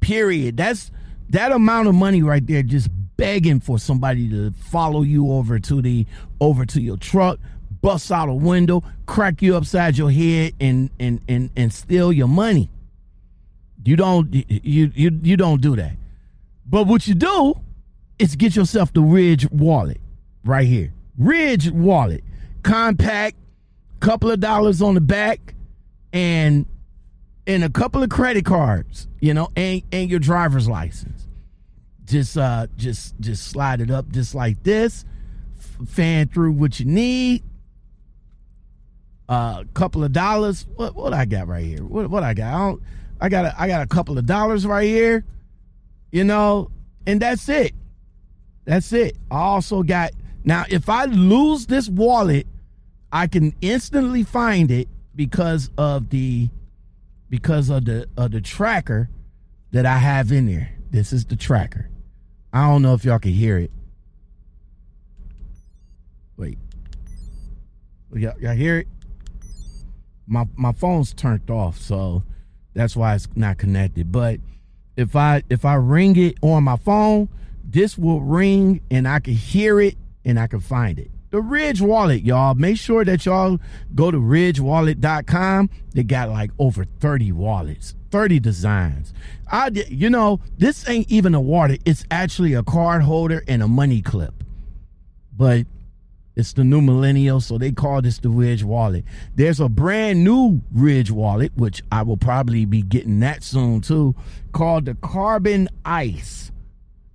Period. 0.00 0.56
That's 0.56 0.90
that 1.30 1.50
amount 1.50 1.88
of 1.88 1.94
money 1.94 2.22
right 2.22 2.46
there 2.46 2.62
just 2.62 2.88
begging 3.16 3.60
for 3.60 3.78
somebody 3.78 4.28
to 4.28 4.52
follow 4.52 5.02
you 5.02 5.32
over 5.32 5.58
to 5.58 5.80
the 5.80 6.06
over 6.40 6.66
to 6.66 6.80
your 6.80 6.96
truck 6.96 7.38
bust 7.84 8.10
out 8.10 8.30
a 8.30 8.34
window, 8.34 8.82
crack 9.04 9.42
you 9.42 9.54
upside 9.54 9.98
your 9.98 10.10
head, 10.10 10.54
and 10.58 10.88
and 10.98 11.20
and 11.28 11.50
and 11.54 11.70
steal 11.70 12.10
your 12.10 12.28
money. 12.28 12.70
You 13.84 13.94
don't 13.94 14.32
you 14.32 14.90
you 14.94 15.20
you 15.22 15.36
don't 15.36 15.60
do 15.60 15.76
that. 15.76 15.92
But 16.64 16.86
what 16.86 17.06
you 17.06 17.14
do 17.14 17.54
is 18.18 18.36
get 18.36 18.56
yourself 18.56 18.90
the 18.94 19.02
Ridge 19.02 19.50
wallet 19.50 20.00
right 20.46 20.66
here. 20.66 20.94
Ridge 21.18 21.70
wallet, 21.70 22.24
compact, 22.62 23.36
couple 24.00 24.30
of 24.30 24.40
dollars 24.40 24.80
on 24.80 24.94
the 24.94 25.02
back, 25.02 25.54
and 26.10 26.64
and 27.46 27.64
a 27.64 27.68
couple 27.68 28.02
of 28.02 28.08
credit 28.08 28.46
cards, 28.46 29.08
you 29.20 29.34
know, 29.34 29.50
and 29.56 29.82
and 29.92 30.08
your 30.08 30.20
driver's 30.20 30.70
license. 30.70 31.28
Just 32.06 32.38
uh 32.38 32.66
just 32.78 33.20
just 33.20 33.46
slide 33.46 33.82
it 33.82 33.90
up 33.90 34.08
just 34.08 34.34
like 34.34 34.62
this. 34.62 35.04
Fan 35.86 36.28
through 36.28 36.52
what 36.52 36.80
you 36.80 36.86
need. 36.86 37.42
A 39.28 39.32
uh, 39.32 39.64
couple 39.72 40.04
of 40.04 40.12
dollars. 40.12 40.66
What 40.76 40.94
what 40.94 41.14
I 41.14 41.24
got 41.24 41.48
right 41.48 41.64
here? 41.64 41.82
What 41.82 42.10
what 42.10 42.22
I 42.22 42.34
got? 42.34 42.54
I 42.54 42.74
I 43.26 43.28
got 43.28 43.46
a, 43.46 43.60
I 43.60 43.66
got 43.68 43.82
a 43.82 43.86
couple 43.86 44.18
of 44.18 44.26
dollars 44.26 44.66
right 44.66 44.86
here. 44.86 45.24
You 46.10 46.24
know, 46.24 46.70
and 47.06 47.20
that's 47.20 47.48
it. 47.48 47.72
That's 48.64 48.92
it. 48.92 49.16
I 49.30 49.38
also 49.38 49.82
got 49.82 50.12
now 50.44 50.64
if 50.68 50.88
I 50.88 51.06
lose 51.06 51.66
this 51.66 51.88
wallet, 51.88 52.46
I 53.12 53.26
can 53.26 53.54
instantly 53.60 54.24
find 54.24 54.70
it 54.70 54.88
because 55.16 55.70
of 55.78 56.10
the 56.10 56.50
because 57.30 57.70
of 57.70 57.84
the 57.86 58.08
of 58.16 58.32
the 58.32 58.40
tracker 58.40 59.08
that 59.72 59.86
I 59.86 59.98
have 59.98 60.32
in 60.32 60.46
there. 60.46 60.70
This 60.90 61.12
is 61.12 61.24
the 61.24 61.36
tracker. 61.36 61.88
I 62.52 62.68
don't 62.68 62.82
know 62.82 62.94
if 62.94 63.04
y'all 63.04 63.18
can 63.18 63.32
hear 63.32 63.58
it. 63.58 63.72
Wait. 66.36 66.58
Y'all, 68.12 68.38
y'all 68.40 68.54
hear 68.54 68.78
it? 68.78 68.88
My 70.26 70.46
my 70.56 70.72
phone's 70.72 71.12
turned 71.12 71.50
off, 71.50 71.78
so 71.78 72.22
that's 72.74 72.96
why 72.96 73.14
it's 73.14 73.28
not 73.34 73.58
connected. 73.58 74.10
But 74.10 74.40
if 74.96 75.16
I 75.16 75.42
if 75.48 75.64
I 75.64 75.74
ring 75.74 76.16
it 76.16 76.36
on 76.42 76.64
my 76.64 76.76
phone, 76.76 77.28
this 77.64 77.98
will 77.98 78.20
ring 78.20 78.80
and 78.90 79.08
I 79.08 79.20
can 79.20 79.34
hear 79.34 79.80
it 79.80 79.96
and 80.24 80.38
I 80.38 80.46
can 80.46 80.60
find 80.60 80.98
it. 80.98 81.10
The 81.30 81.40
Ridge 81.40 81.80
Wallet, 81.80 82.22
y'all. 82.22 82.54
Make 82.54 82.78
sure 82.78 83.04
that 83.04 83.26
y'all 83.26 83.58
go 83.94 84.12
to 84.12 84.18
ridgewallet.com. 84.18 85.70
They 85.92 86.04
got 86.04 86.30
like 86.30 86.52
over 86.60 86.84
30 86.84 87.32
wallets, 87.32 87.96
30 88.10 88.38
designs. 88.38 89.12
I 89.50 89.70
you 89.88 90.10
know, 90.10 90.40
this 90.58 90.88
ain't 90.88 91.10
even 91.10 91.34
a 91.34 91.40
wallet. 91.40 91.82
It's 91.84 92.04
actually 92.10 92.54
a 92.54 92.62
card 92.62 93.02
holder 93.02 93.42
and 93.48 93.62
a 93.62 93.68
money 93.68 94.00
clip. 94.00 94.44
But 95.36 95.66
it's 96.36 96.52
the 96.52 96.64
new 96.64 96.80
millennial, 96.80 97.40
so 97.40 97.58
they 97.58 97.70
call 97.70 98.02
this 98.02 98.18
the 98.18 98.28
Ridge 98.28 98.64
Wallet. 98.64 99.04
There's 99.36 99.60
a 99.60 99.68
brand 99.68 100.24
new 100.24 100.62
Ridge 100.72 101.10
Wallet, 101.10 101.52
which 101.56 101.82
I 101.92 102.02
will 102.02 102.16
probably 102.16 102.64
be 102.64 102.82
getting 102.82 103.20
that 103.20 103.44
soon 103.44 103.80
too, 103.80 104.16
called 104.52 104.86
the 104.86 104.96
Carbon 104.96 105.68
Ice. 105.84 106.50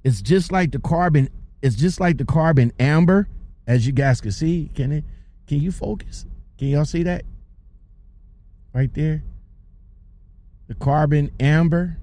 It's 0.06 0.22
just 0.22 0.54
like 0.54 0.72
the 0.72 0.80
carbon. 0.80 1.30
It's 1.62 1.76
just 1.76 2.00
like 2.00 2.18
the 2.18 2.26
carbon 2.26 2.72
amber, 2.80 3.28
as 3.68 3.86
you 3.86 3.92
guys 3.92 4.22
can 4.22 4.32
see. 4.32 4.72
Can 4.74 4.94
it? 4.94 5.04
Can 5.48 5.60
you 5.60 5.74
focus? 5.74 6.26
Can 6.58 6.70
y'all 6.70 6.86
see 6.86 7.04
that? 7.04 7.26
Right 8.74 8.94
there. 8.94 9.24
The 10.68 10.76
carbon 10.76 11.32
amber, 11.40 11.98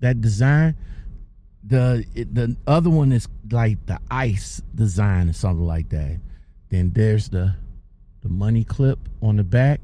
that 0.00 0.20
design. 0.20 0.76
The 1.66 2.04
the 2.14 2.54
other 2.66 2.90
one 2.90 3.12
is 3.12 3.28
like 3.50 3.86
the 3.86 3.98
ice 4.10 4.60
design 4.74 5.30
or 5.30 5.32
something 5.32 5.64
like 5.64 5.88
that. 5.88 6.20
Then 6.74 6.90
there's 6.92 7.28
the 7.28 7.54
the 8.22 8.28
money 8.28 8.64
clip 8.64 8.98
on 9.22 9.36
the 9.36 9.44
back. 9.44 9.80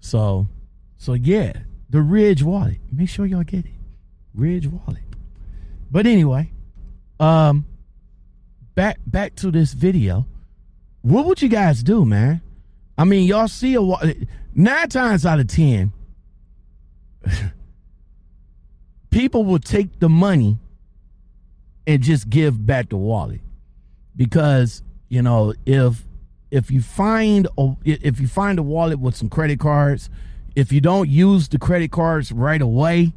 So 0.00 0.48
so 0.96 1.12
yeah, 1.12 1.52
the 1.90 2.00
Ridge 2.00 2.42
wallet. 2.42 2.78
Make 2.90 3.10
sure 3.10 3.26
y'all 3.26 3.42
get 3.42 3.66
it. 3.66 3.72
Ridge 4.34 4.66
wallet. 4.66 5.02
But 5.90 6.06
anyway, 6.06 6.50
um 7.20 7.66
back 8.74 8.98
back 9.06 9.34
to 9.36 9.50
this 9.50 9.74
video. 9.74 10.24
What 11.02 11.26
would 11.26 11.42
you 11.42 11.50
guys 11.50 11.82
do, 11.82 12.06
man? 12.06 12.40
I 12.96 13.04
mean, 13.04 13.28
y'all 13.28 13.46
see 13.46 13.74
a 13.74 13.82
wallet 13.82 14.26
nine 14.54 14.88
times 14.88 15.26
out 15.26 15.38
of 15.38 15.48
ten, 15.48 15.92
people 19.10 19.44
will 19.44 19.58
take 19.58 20.00
the 20.00 20.08
money 20.08 20.56
and 21.86 22.02
just 22.02 22.30
give 22.30 22.64
back 22.64 22.88
the 22.88 22.96
wallet 22.96 23.42
because 24.16 24.82
you 25.08 25.22
know 25.22 25.54
if 25.66 26.04
if 26.50 26.70
you 26.70 26.80
find 26.80 27.48
a 27.58 27.74
if 27.84 28.20
you 28.20 28.26
find 28.26 28.58
a 28.58 28.62
wallet 28.62 28.98
with 28.98 29.16
some 29.16 29.28
credit 29.28 29.58
cards 29.58 30.08
if 30.54 30.72
you 30.72 30.80
don't 30.80 31.08
use 31.08 31.48
the 31.48 31.58
credit 31.58 31.90
cards 31.90 32.32
right 32.32 32.62
away 32.62 33.12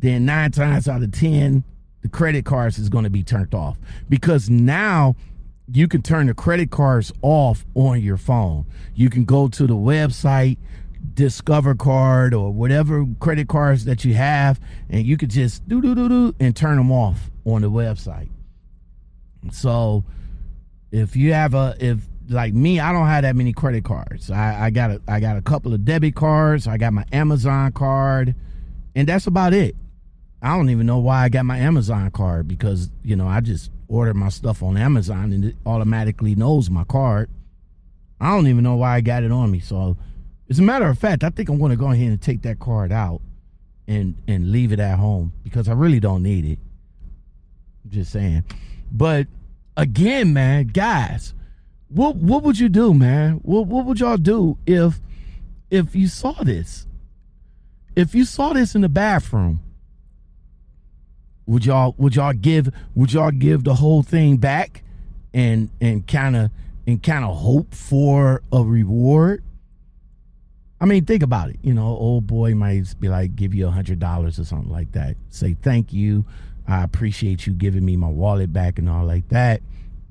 then 0.00 0.24
nine 0.24 0.50
times 0.50 0.88
out 0.88 1.02
of 1.02 1.12
ten 1.12 1.64
the 2.02 2.08
credit 2.08 2.44
cards 2.44 2.78
is 2.78 2.88
going 2.88 3.04
to 3.04 3.10
be 3.10 3.22
turned 3.22 3.54
off. 3.54 3.78
Because 4.08 4.48
now 4.48 5.16
you 5.70 5.88
can 5.88 6.02
turn 6.02 6.26
the 6.26 6.34
credit 6.34 6.70
cards 6.70 7.12
off 7.22 7.66
on 7.74 8.00
your 8.00 8.16
phone. 8.16 8.66
You 8.94 9.10
can 9.10 9.24
go 9.24 9.48
to 9.48 9.66
the 9.66 9.74
website 9.74 10.58
discover 11.14 11.74
card 11.74 12.34
or 12.34 12.52
whatever 12.52 13.06
credit 13.20 13.48
cards 13.48 13.84
that 13.84 14.04
you 14.04 14.14
have 14.14 14.60
and 14.90 15.06
you 15.06 15.16
could 15.16 15.30
just 15.30 15.66
do 15.68 15.80
do 15.80 15.94
do 15.94 16.08
do 16.08 16.34
and 16.40 16.56
turn 16.56 16.76
them 16.76 16.90
off 16.90 17.30
on 17.44 17.62
the 17.62 17.70
website. 17.70 18.28
So 19.50 20.04
if 20.90 21.16
you 21.16 21.32
have 21.32 21.54
a 21.54 21.76
if 21.78 22.00
like 22.28 22.52
me, 22.52 22.78
I 22.80 22.92
don't 22.92 23.06
have 23.06 23.22
that 23.22 23.36
many 23.36 23.52
credit 23.52 23.84
cards. 23.84 24.30
I, 24.30 24.66
I 24.66 24.70
got 24.70 24.90
a 24.90 25.00
I 25.08 25.20
got 25.20 25.36
a 25.36 25.42
couple 25.42 25.72
of 25.72 25.84
debit 25.84 26.14
cards. 26.14 26.66
I 26.66 26.76
got 26.76 26.92
my 26.92 27.04
Amazon 27.12 27.72
card, 27.72 28.34
and 28.94 29.08
that's 29.08 29.26
about 29.26 29.52
it. 29.52 29.76
I 30.40 30.56
don't 30.56 30.70
even 30.70 30.86
know 30.86 30.98
why 30.98 31.24
I 31.24 31.28
got 31.28 31.44
my 31.46 31.58
Amazon 31.58 32.10
card 32.10 32.46
because 32.46 32.90
you 33.02 33.16
know 33.16 33.26
I 33.26 33.40
just 33.40 33.70
order 33.88 34.14
my 34.14 34.28
stuff 34.28 34.62
on 34.62 34.76
Amazon 34.76 35.32
and 35.32 35.44
it 35.46 35.56
automatically 35.64 36.34
knows 36.34 36.68
my 36.70 36.84
card. 36.84 37.30
I 38.20 38.34
don't 38.34 38.46
even 38.46 38.62
know 38.62 38.76
why 38.76 38.96
I 38.96 39.00
got 39.00 39.22
it 39.22 39.32
on 39.32 39.50
me. 39.50 39.60
So, 39.60 39.96
as 40.50 40.58
a 40.58 40.62
matter 40.62 40.86
of 40.86 40.98
fact, 40.98 41.24
I 41.24 41.30
think 41.30 41.48
I'm 41.48 41.58
going 41.58 41.70
to 41.70 41.76
go 41.76 41.90
ahead 41.90 42.08
and 42.08 42.20
take 42.20 42.42
that 42.42 42.58
card 42.58 42.92
out 42.92 43.20
and 43.86 44.16
and 44.28 44.52
leave 44.52 44.72
it 44.72 44.80
at 44.80 44.98
home 44.98 45.32
because 45.42 45.68
I 45.68 45.72
really 45.72 46.00
don't 46.00 46.22
need 46.22 46.44
it. 46.44 46.58
I'm 47.84 47.90
just 47.90 48.12
saying, 48.12 48.44
but 48.92 49.26
again, 49.78 50.32
man, 50.34 50.66
guys, 50.66 51.32
what 51.88 52.16
what 52.16 52.42
would 52.42 52.58
you 52.58 52.68
do, 52.68 52.92
man? 52.92 53.34
What 53.42 53.66
what 53.66 53.86
would 53.86 54.00
y'all 54.00 54.18
do 54.18 54.58
if 54.66 55.00
if 55.70 55.94
you 55.94 56.08
saw 56.08 56.32
this? 56.32 56.86
If 57.96 58.14
you 58.14 58.26
saw 58.26 58.52
this 58.52 58.74
in 58.74 58.82
the 58.82 58.88
bathroom, 58.90 59.62
would 61.46 61.64
y'all 61.64 61.94
would 61.96 62.14
y'all 62.16 62.34
give 62.34 62.68
would 62.94 63.12
y'all 63.12 63.30
give 63.30 63.64
the 63.64 63.74
whole 63.74 64.02
thing 64.02 64.36
back 64.36 64.82
and 65.32 65.70
and 65.80 66.06
kind 66.06 66.36
of 66.36 66.50
and 66.86 67.02
kind 67.02 67.24
of 67.24 67.36
hope 67.38 67.74
for 67.74 68.42
a 68.52 68.62
reward? 68.62 69.42
I 70.80 70.84
mean, 70.84 71.06
think 71.06 71.22
about 71.22 71.50
it. 71.50 71.56
You 71.62 71.74
know, 71.74 71.86
old 71.86 72.26
boy 72.26 72.54
might 72.54 72.94
be 73.00 73.08
like, 73.08 73.34
give 73.34 73.52
you 73.52 73.66
a 73.66 73.70
hundred 73.70 73.98
dollars 73.98 74.38
or 74.38 74.44
something 74.44 74.70
like 74.70 74.92
that. 74.92 75.16
Say 75.30 75.56
thank 75.60 75.92
you 75.92 76.24
I 76.68 76.84
appreciate 76.84 77.46
you 77.46 77.54
giving 77.54 77.84
me 77.84 77.96
my 77.96 78.08
wallet 78.08 78.52
back 78.52 78.78
and 78.78 78.88
all 78.88 79.06
like 79.06 79.28
that. 79.30 79.62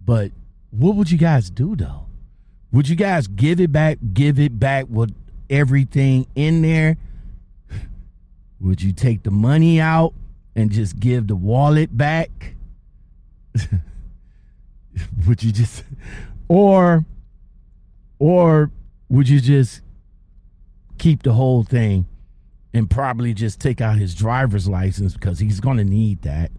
But 0.03 0.31
what 0.71 0.95
would 0.95 1.11
you 1.11 1.19
guys 1.19 1.51
do 1.51 1.75
though? 1.75 2.07
Would 2.71 2.89
you 2.89 2.95
guys 2.95 3.27
give 3.27 3.61
it 3.61 3.71
back, 3.71 3.99
give 4.13 4.39
it 4.39 4.59
back 4.59 4.87
with 4.89 5.15
everything 5.49 6.25
in 6.35 6.63
there? 6.63 6.97
Would 8.59 8.81
you 8.81 8.91
take 8.91 9.23
the 9.23 9.31
money 9.31 9.79
out 9.79 10.13
and 10.55 10.71
just 10.71 10.99
give 10.99 11.27
the 11.27 11.35
wallet 11.35 11.95
back? 11.95 12.55
would 15.27 15.43
you 15.43 15.51
just 15.51 15.83
or 16.47 17.05
or 18.19 18.71
would 19.09 19.29
you 19.29 19.39
just 19.39 19.81
keep 20.97 21.23
the 21.23 21.33
whole 21.33 21.63
thing 21.63 22.05
and 22.77 22.89
probably 22.89 23.33
just 23.33 23.59
take 23.59 23.81
out 23.81 23.97
his 23.97 24.13
driver's 24.13 24.67
license 24.67 25.13
because 25.13 25.39
he's 25.39 25.59
going 25.59 25.77
to 25.77 25.83
need 25.83 26.21
that. 26.21 26.51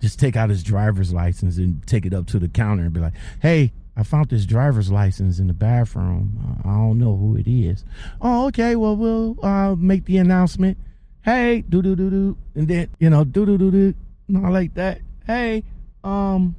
Just 0.00 0.18
take 0.18 0.36
out 0.36 0.50
his 0.50 0.62
driver's 0.62 1.12
license 1.12 1.56
and 1.56 1.86
take 1.86 2.04
it 2.04 2.12
up 2.12 2.26
to 2.26 2.38
the 2.38 2.48
counter 2.48 2.82
and 2.82 2.92
be 2.92 3.00
like, 3.00 3.14
hey, 3.40 3.72
I 3.96 4.02
found 4.02 4.28
this 4.28 4.44
driver's 4.44 4.90
license 4.90 5.38
in 5.38 5.46
the 5.46 5.54
bathroom. 5.54 6.60
I 6.64 6.68
don't 6.68 6.98
know 6.98 7.16
who 7.16 7.36
it 7.36 7.46
is. 7.46 7.84
Oh, 8.20 8.48
okay. 8.48 8.74
Well, 8.74 8.96
we'll 8.96 9.42
uh, 9.44 9.76
make 9.76 10.04
the 10.04 10.18
announcement. 10.18 10.76
Hey, 11.22 11.62
do 11.68 11.80
do 11.80 11.96
do 11.96 12.10
do, 12.10 12.36
and 12.54 12.68
then 12.68 12.88
you 12.98 13.08
know, 13.08 13.24
do 13.24 13.46
do 13.46 13.56
do 13.56 13.70
do, 13.70 13.94
not 14.28 14.52
like 14.52 14.74
that. 14.74 15.00
Hey, 15.26 15.64
um, 16.02 16.54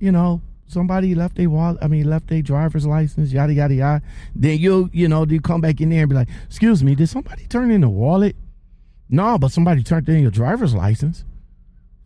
you 0.00 0.10
know, 0.10 0.40
somebody 0.68 1.14
left 1.14 1.38
a 1.38 1.46
wallet, 1.46 1.78
I 1.82 1.88
mean, 1.88 2.08
left 2.08 2.30
a 2.30 2.42
driver's 2.42 2.86
license, 2.86 3.32
yada, 3.32 3.52
yada, 3.52 3.74
yada. 3.74 4.02
Then 4.34 4.58
you'll, 4.58 4.88
you 4.92 5.08
know, 5.08 5.26
you 5.26 5.40
come 5.40 5.60
back 5.60 5.80
in 5.80 5.90
there 5.90 6.00
and 6.00 6.08
be 6.08 6.14
like, 6.14 6.28
excuse 6.46 6.84
me, 6.84 6.94
did 6.94 7.08
somebody 7.08 7.46
turn 7.46 7.70
in 7.70 7.82
a 7.82 7.90
wallet? 7.90 8.36
No, 9.08 9.38
but 9.38 9.52
somebody 9.52 9.82
turned 9.82 10.08
in 10.08 10.22
your 10.22 10.30
driver's 10.30 10.74
license. 10.74 11.24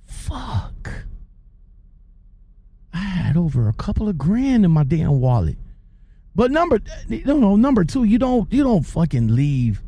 Fuck. 0.06 0.90
I 2.94 2.98
had 2.98 3.36
over 3.36 3.68
a 3.68 3.72
couple 3.72 4.08
of 4.08 4.16
grand 4.16 4.64
in 4.64 4.70
my 4.70 4.84
damn 4.84 5.20
wallet. 5.20 5.56
But 6.34 6.50
number, 6.50 6.80
you 7.08 7.24
know, 7.24 7.56
number 7.56 7.84
two, 7.84 8.04
you 8.04 8.18
don't, 8.18 8.50
you 8.52 8.62
don't 8.62 8.84
fucking 8.84 9.34
leave 9.34 9.82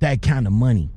that 0.00 0.22
kind 0.22 0.46
of 0.46 0.52
money 0.52 0.90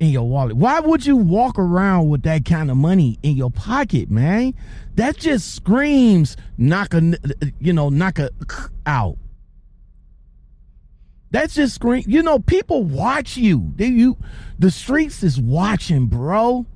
in 0.00 0.08
your 0.08 0.28
wallet. 0.28 0.56
Why 0.56 0.80
would 0.80 1.06
you 1.06 1.16
walk 1.16 1.58
around 1.58 2.08
with 2.08 2.22
that 2.22 2.44
kind 2.44 2.70
of 2.70 2.76
money 2.76 3.18
in 3.22 3.36
your 3.36 3.50
pocket, 3.50 4.10
man? 4.10 4.54
That 4.96 5.16
just 5.16 5.54
screams 5.54 6.36
knock 6.58 6.94
a 6.94 7.14
you 7.58 7.72
know 7.72 7.88
knock 7.88 8.18
a 8.18 8.30
out. 8.86 9.16
That's 11.30 11.54
just 11.54 11.74
screen. 11.74 12.04
You 12.06 12.22
know, 12.22 12.38
people 12.38 12.84
watch 12.84 13.36
you. 13.36 13.72
They 13.76 13.86
you 13.86 14.16
the 14.58 14.70
streets 14.70 15.22
is 15.22 15.40
watching, 15.40 16.06
bro. 16.06 16.66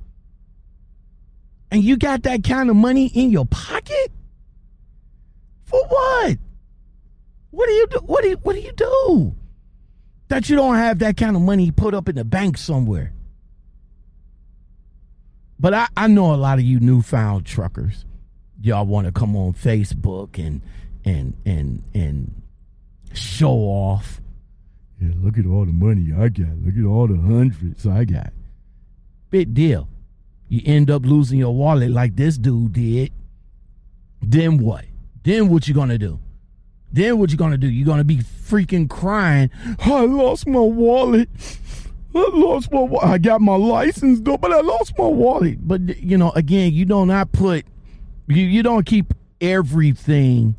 And 1.71 1.83
you 1.83 1.97
got 1.97 2.23
that 2.23 2.43
kind 2.43 2.69
of 2.69 2.75
money 2.75 3.07
in 3.07 3.29
your 3.29 3.45
pocket? 3.45 4.11
For 5.63 5.79
what? 5.87 6.39
What 7.51 7.67
do 7.67 7.71
you 7.71 7.87
do? 7.87 7.99
What 7.99 8.23
do 8.23 8.29
you 8.29 8.35
what 8.37 8.55
do 8.55 8.61
you 8.61 8.71
do? 8.73 9.35
That 10.29 10.49
you 10.49 10.55
don't 10.55 10.75
have 10.75 10.99
that 10.99 11.17
kind 11.17 11.35
of 11.35 11.41
money 11.41 11.71
put 11.71 11.93
up 11.93 12.07
in 12.07 12.15
the 12.15 12.23
bank 12.23 12.57
somewhere. 12.57 13.11
But 15.59 15.73
I, 15.73 15.87
I 15.97 16.07
know 16.07 16.33
a 16.33 16.37
lot 16.37 16.59
of 16.59 16.63
you 16.63 16.79
newfound 16.79 17.45
truckers. 17.45 18.05
Y'all 18.61 18.85
want 18.85 19.07
to 19.07 19.11
come 19.11 19.35
on 19.35 19.53
Facebook 19.53 20.37
and 20.37 20.61
and 21.03 21.33
and 21.45 21.83
and 21.93 22.41
show 23.13 23.51
off. 23.51 24.21
Yeah, 25.01 25.11
look 25.21 25.37
at 25.37 25.45
all 25.45 25.65
the 25.65 25.73
money 25.73 26.13
I 26.13 26.29
got. 26.29 26.57
Look 26.63 26.77
at 26.77 26.85
all 26.85 27.07
the 27.07 27.17
hundreds 27.17 27.87
I 27.87 28.05
got. 28.05 28.31
Big 29.31 29.53
deal. 29.53 29.87
You 30.47 30.61
end 30.65 30.89
up 30.89 31.05
losing 31.05 31.39
your 31.39 31.55
wallet 31.55 31.91
like 31.91 32.15
this 32.15 32.37
dude 32.37 32.73
did. 32.73 33.11
Then 34.21 34.57
what? 34.57 34.85
Then 35.23 35.49
what 35.49 35.67
you 35.67 35.73
gonna 35.73 35.97
do? 35.97 36.19
Then 36.91 37.19
what 37.19 37.31
you 37.31 37.37
gonna 37.37 37.57
do? 37.57 37.69
You 37.69 37.85
gonna 37.85 38.03
be 38.03 38.17
freaking 38.17 38.89
crying? 38.89 39.49
I 39.79 40.05
lost 40.05 40.47
my 40.47 40.59
wallet. 40.59 41.29
I 42.15 42.29
lost 42.33 42.71
my. 42.71 42.81
Wa- 42.81 43.03
I 43.03 43.17
got 43.19 43.41
my 43.41 43.55
license 43.55 44.19
though, 44.21 44.37
but 44.37 44.51
I 44.51 44.61
lost 44.61 44.97
my 44.97 45.05
wallet. 45.05 45.59
But 45.67 45.97
you 45.97 46.17
know, 46.17 46.31
again, 46.31 46.73
you 46.73 46.85
do 46.85 47.05
not 47.05 47.31
put. 47.31 47.65
You 48.27 48.43
you 48.43 48.63
don't 48.63 48.85
keep 48.85 49.13
everything 49.39 50.55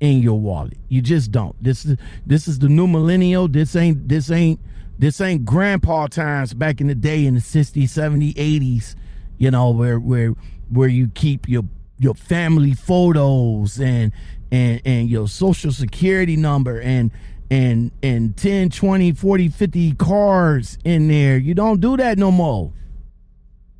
in 0.00 0.20
your 0.20 0.38
wallet. 0.38 0.76
You 0.88 1.02
just 1.02 1.32
don't. 1.32 1.60
This 1.62 1.84
is 1.84 1.96
this 2.26 2.46
is 2.46 2.58
the 2.60 2.68
new 2.68 2.86
millennial. 2.86 3.48
This 3.48 3.74
ain't 3.74 4.08
this 4.08 4.30
ain't 4.30 4.60
this 4.98 5.20
ain't 5.20 5.44
grandpa 5.44 6.06
times 6.06 6.54
back 6.54 6.80
in 6.80 6.86
the 6.86 6.94
day 6.94 7.26
in 7.26 7.34
the 7.34 7.40
60s, 7.40 7.84
70s, 7.84 8.34
80s, 8.34 8.94
you 9.38 9.50
know, 9.50 9.70
where 9.70 9.98
where 9.98 10.34
where 10.70 10.88
you 10.88 11.08
keep 11.08 11.48
your 11.48 11.64
your 11.98 12.14
family 12.14 12.74
photos 12.74 13.80
and 13.80 14.12
and 14.52 14.80
and 14.84 15.10
your 15.10 15.26
social 15.26 15.72
security 15.72 16.36
number 16.36 16.80
and 16.80 17.10
and 17.50 17.90
and 18.02 18.36
10, 18.36 18.70
20, 18.70 19.12
40, 19.12 19.48
50 19.48 19.92
cars 19.94 20.78
in 20.84 21.08
there. 21.08 21.36
You 21.36 21.54
don't 21.54 21.80
do 21.80 21.96
that 21.96 22.18
no 22.18 22.30
more. 22.30 22.72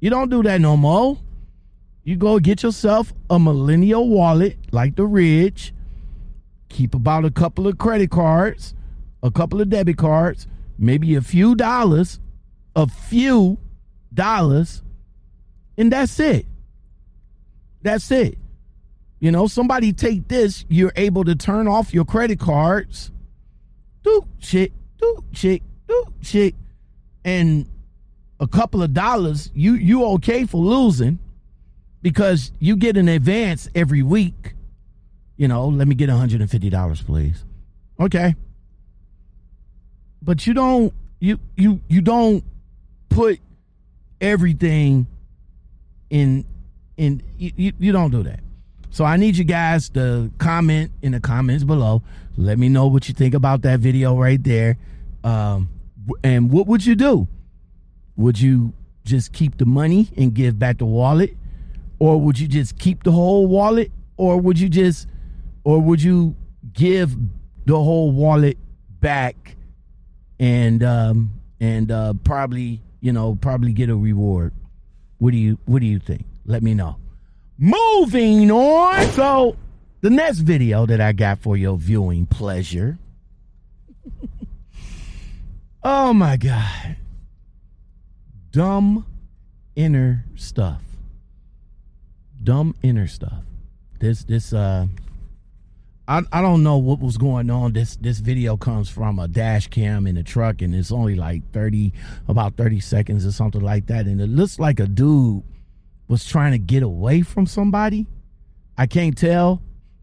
You 0.01 0.11
don't 0.11 0.31
do 0.31 0.43
that 0.43 0.61
no 0.61 0.77
more. 0.77 1.19
You 2.03 2.17
go 2.17 2.41
get 2.41 2.65
yourself 2.65 3.13
a 3.31 3.39
millennial 3.39 4.09
wallet 4.09 4.57
like 4.73 4.97
the 4.97 5.07
Ridge 5.07 5.73
keep 6.73 6.95
about 6.95 7.25
a 7.25 7.31
couple 7.31 7.69
of 7.69 7.79
credit 7.79 8.11
cards, 8.11 8.75
a 9.23 9.31
couple 9.31 9.61
of 9.61 9.69
debit 9.69 9.99
cards, 9.99 10.49
maybe 10.79 11.15
a 11.15 11.21
few 11.21 11.55
dollars, 11.55 12.19
a 12.75 12.87
few 12.87 13.59
dollars, 14.13 14.83
and 15.77 15.93
that's 15.93 16.19
it. 16.19 16.47
That's 17.83 18.11
it. 18.11 18.39
You 19.23 19.31
know, 19.31 19.47
somebody 19.47 19.95
take 19.95 20.29
this, 20.29 20.67
you're 20.69 20.93
able 20.97 21.25
to 21.25 21.35
turn 21.35 21.67
off 21.67 21.95
your 21.95 22.05
credit 22.05 22.39
cards. 22.39 23.11
Do 24.03 24.27
shit, 24.39 24.73
do 24.99 25.25
shit, 25.33 25.63
do 25.89 26.05
shit. 26.21 26.55
And 27.25 27.67
a 28.39 28.47
couple 28.47 28.83
of 28.83 28.93
dollars, 28.93 29.51
you 29.55 29.75
you 29.75 30.05
okay 30.17 30.45
for 30.45 30.61
losing 30.61 31.19
because 32.03 32.53
you 32.59 32.77
get 32.77 32.99
an 32.99 33.09
advance 33.09 33.69
every 33.75 34.03
week 34.03 34.53
you 35.43 35.49
know, 35.49 35.67
let 35.67 35.89
me 35.89 35.97
get 35.97 36.09
$150, 36.09 37.05
please. 37.05 37.45
Okay. 37.99 38.37
But 40.23 40.47
you 40.47 40.55
don't 40.55 40.95
you 41.19 41.41
you 41.57 41.81
you 41.89 42.01
don't 42.01 42.45
put 43.09 43.41
everything 44.21 45.09
in 46.11 46.45
in 46.97 47.25
you, 47.39 47.73
you 47.77 47.91
don't 47.91 48.13
do 48.13 48.23
that. 48.23 48.39
So 48.93 49.07
I 49.07 49.17
need 49.17 49.39
you 49.39 49.45
guys 49.45 49.89
to 49.91 50.31
comment 50.37 50.93
in 51.01 51.13
the 51.13 51.21
comments 51.21 51.65
below. 51.65 52.03
Let 52.37 52.59
me 52.59 52.69
know 52.69 52.89
what 52.89 53.09
you 53.09 53.15
think 53.15 53.33
about 53.33 53.63
that 53.63 53.81
video 53.81 54.15
right 54.19 54.43
there. 54.45 54.77
Um, 55.25 55.71
and 56.23 56.53
what 56.53 56.67
would 56.67 56.85
you 56.85 56.95
do? 56.95 57.27
Would 58.17 58.39
you 58.39 58.75
just 59.07 59.33
keep 59.33 59.57
the 59.57 59.65
money 59.65 60.11
and 60.19 60.35
give 60.35 60.59
back 60.59 60.77
the 60.77 60.85
wallet? 60.85 61.35
Or 61.99 62.21
would 62.21 62.39
you 62.39 62.47
just 62.47 62.79
keep 62.79 63.03
the 63.03 63.13
whole 63.13 63.47
wallet? 63.47 63.91
Or 64.19 64.39
would 64.39 64.61
you 64.61 64.69
just 64.69 65.09
or 65.65 65.81
would 65.81 66.03
you 66.03 66.37
give 66.75 67.17
the 67.65 67.77
whole 67.77 68.13
wallet 68.13 68.59
back 69.01 69.57
and 70.39 70.83
um 70.83 71.33
and 71.61 71.91
uh 71.91 72.13
probably 72.25 72.83
you 73.01 73.13
know 73.13 73.37
probably 73.41 73.73
get 73.73 73.89
a 73.89 73.97
reward 73.97 74.53
what 75.19 75.33
do 75.33 75.37
you 75.37 75.59
what 75.65 75.81
do 75.81 75.87
you 75.87 75.99
think 75.99 76.25
let 76.47 76.63
me 76.63 76.75
know 76.75 76.97
moving 77.63 78.51
on. 78.51 79.07
So 79.13 79.57
the 80.01 80.11
next 80.11 80.39
video 80.41 80.85
that 80.85 81.01
i 81.01 81.13
got 81.13 81.39
for 81.39 81.57
your 81.57 81.79
viewing 81.79 82.27
pleasure. 82.27 82.99
Oh 85.85 86.13
my 86.13 86.37
god. 86.37 86.97
Dumb 88.53 89.05
inner 89.75 90.25
stuff. 90.37 90.81
Dumb 92.41 92.77
inner 92.85 93.09
stuff. 93.09 93.43
This 93.99 94.23
this 94.23 94.53
uh 94.53 94.87
I, 96.07 96.23
I 96.33 96.41
don't 96.41 96.63
know 96.63 96.79
what 96.79 97.01
was 97.01 97.17
going 97.17 97.51
on. 97.51 97.73
This 97.73 97.97
this 97.97 98.21
video 98.21 98.57
comes 98.57 98.91
from 98.91 99.19
a 99.19 99.27
dash 99.27 99.67
cam 99.69 100.07
in 100.07 100.15
the 100.15 100.23
truck, 100.23 100.63
and 100.63 100.73
it's 100.73 100.93
only 100.93 101.17
like 101.17 101.51
thirty, 101.51 101.93
about 102.29 102.57
thirty 102.57 102.79
seconds 102.79 103.27
or 103.27 103.33
something 103.33 103.61
like 103.61 103.87
that. 103.87 104.07
And 104.07 104.21
it 104.21 104.29
looks 104.29 104.61
like 104.61 104.79
a 104.79 104.87
dude 104.87 105.43
was 106.09 106.25
trying 106.25 106.53
to 106.53 106.59
get 106.59 106.83
away 106.83 107.23
from 107.23 107.47
somebody. 107.47 108.07
I 108.77 108.87
can't 108.87 109.17
tell, 109.17 109.63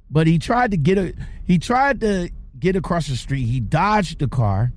but 0.09 0.27
he 0.27 0.39
tried 0.39 0.71
to 0.71 0.77
get 0.77 0.97
a 0.97 1.13
he 1.45 1.57
tried 1.57 2.01
to 2.01 2.29
get 2.57 2.75
across 2.75 3.07
the 3.07 3.15
street. 3.15 3.45
He 3.45 3.59
dodged 3.59 4.19
the 4.19 4.27
car, 4.27 4.71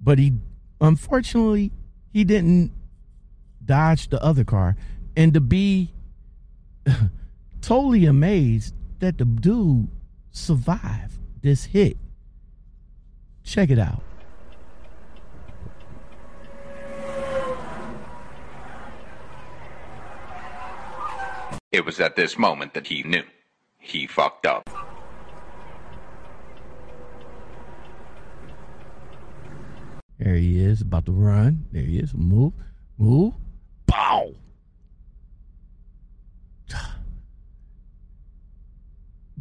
but 0.00 0.18
he 0.18 0.34
unfortunately 0.80 1.72
he 2.12 2.24
didn't 2.24 2.72
dodge 3.64 4.08
the 4.08 4.22
other 4.22 4.44
car. 4.44 4.76
And 5.16 5.34
to 5.34 5.40
be 5.40 5.92
totally 7.60 8.06
amazed 8.06 8.74
that 9.00 9.18
the 9.18 9.24
dude 9.24 9.88
survived 10.30 11.18
this 11.42 11.64
hit. 11.64 11.96
Check 13.44 13.70
it 13.70 13.78
out. 13.78 14.02
It 21.72 21.86
was 21.86 22.00
at 22.00 22.16
this 22.16 22.38
moment 22.38 22.74
that 22.74 22.86
he 22.86 23.02
knew. 23.02 23.24
He 23.78 24.06
fucked 24.06 24.44
up. 24.44 24.68
There 30.18 30.34
he 30.34 30.62
is, 30.62 30.82
about 30.82 31.06
to 31.06 31.12
run. 31.12 31.64
There 31.72 31.82
he 31.82 31.98
is. 31.98 32.12
Move, 32.14 32.52
move. 32.98 33.32
Bow. 33.86 34.34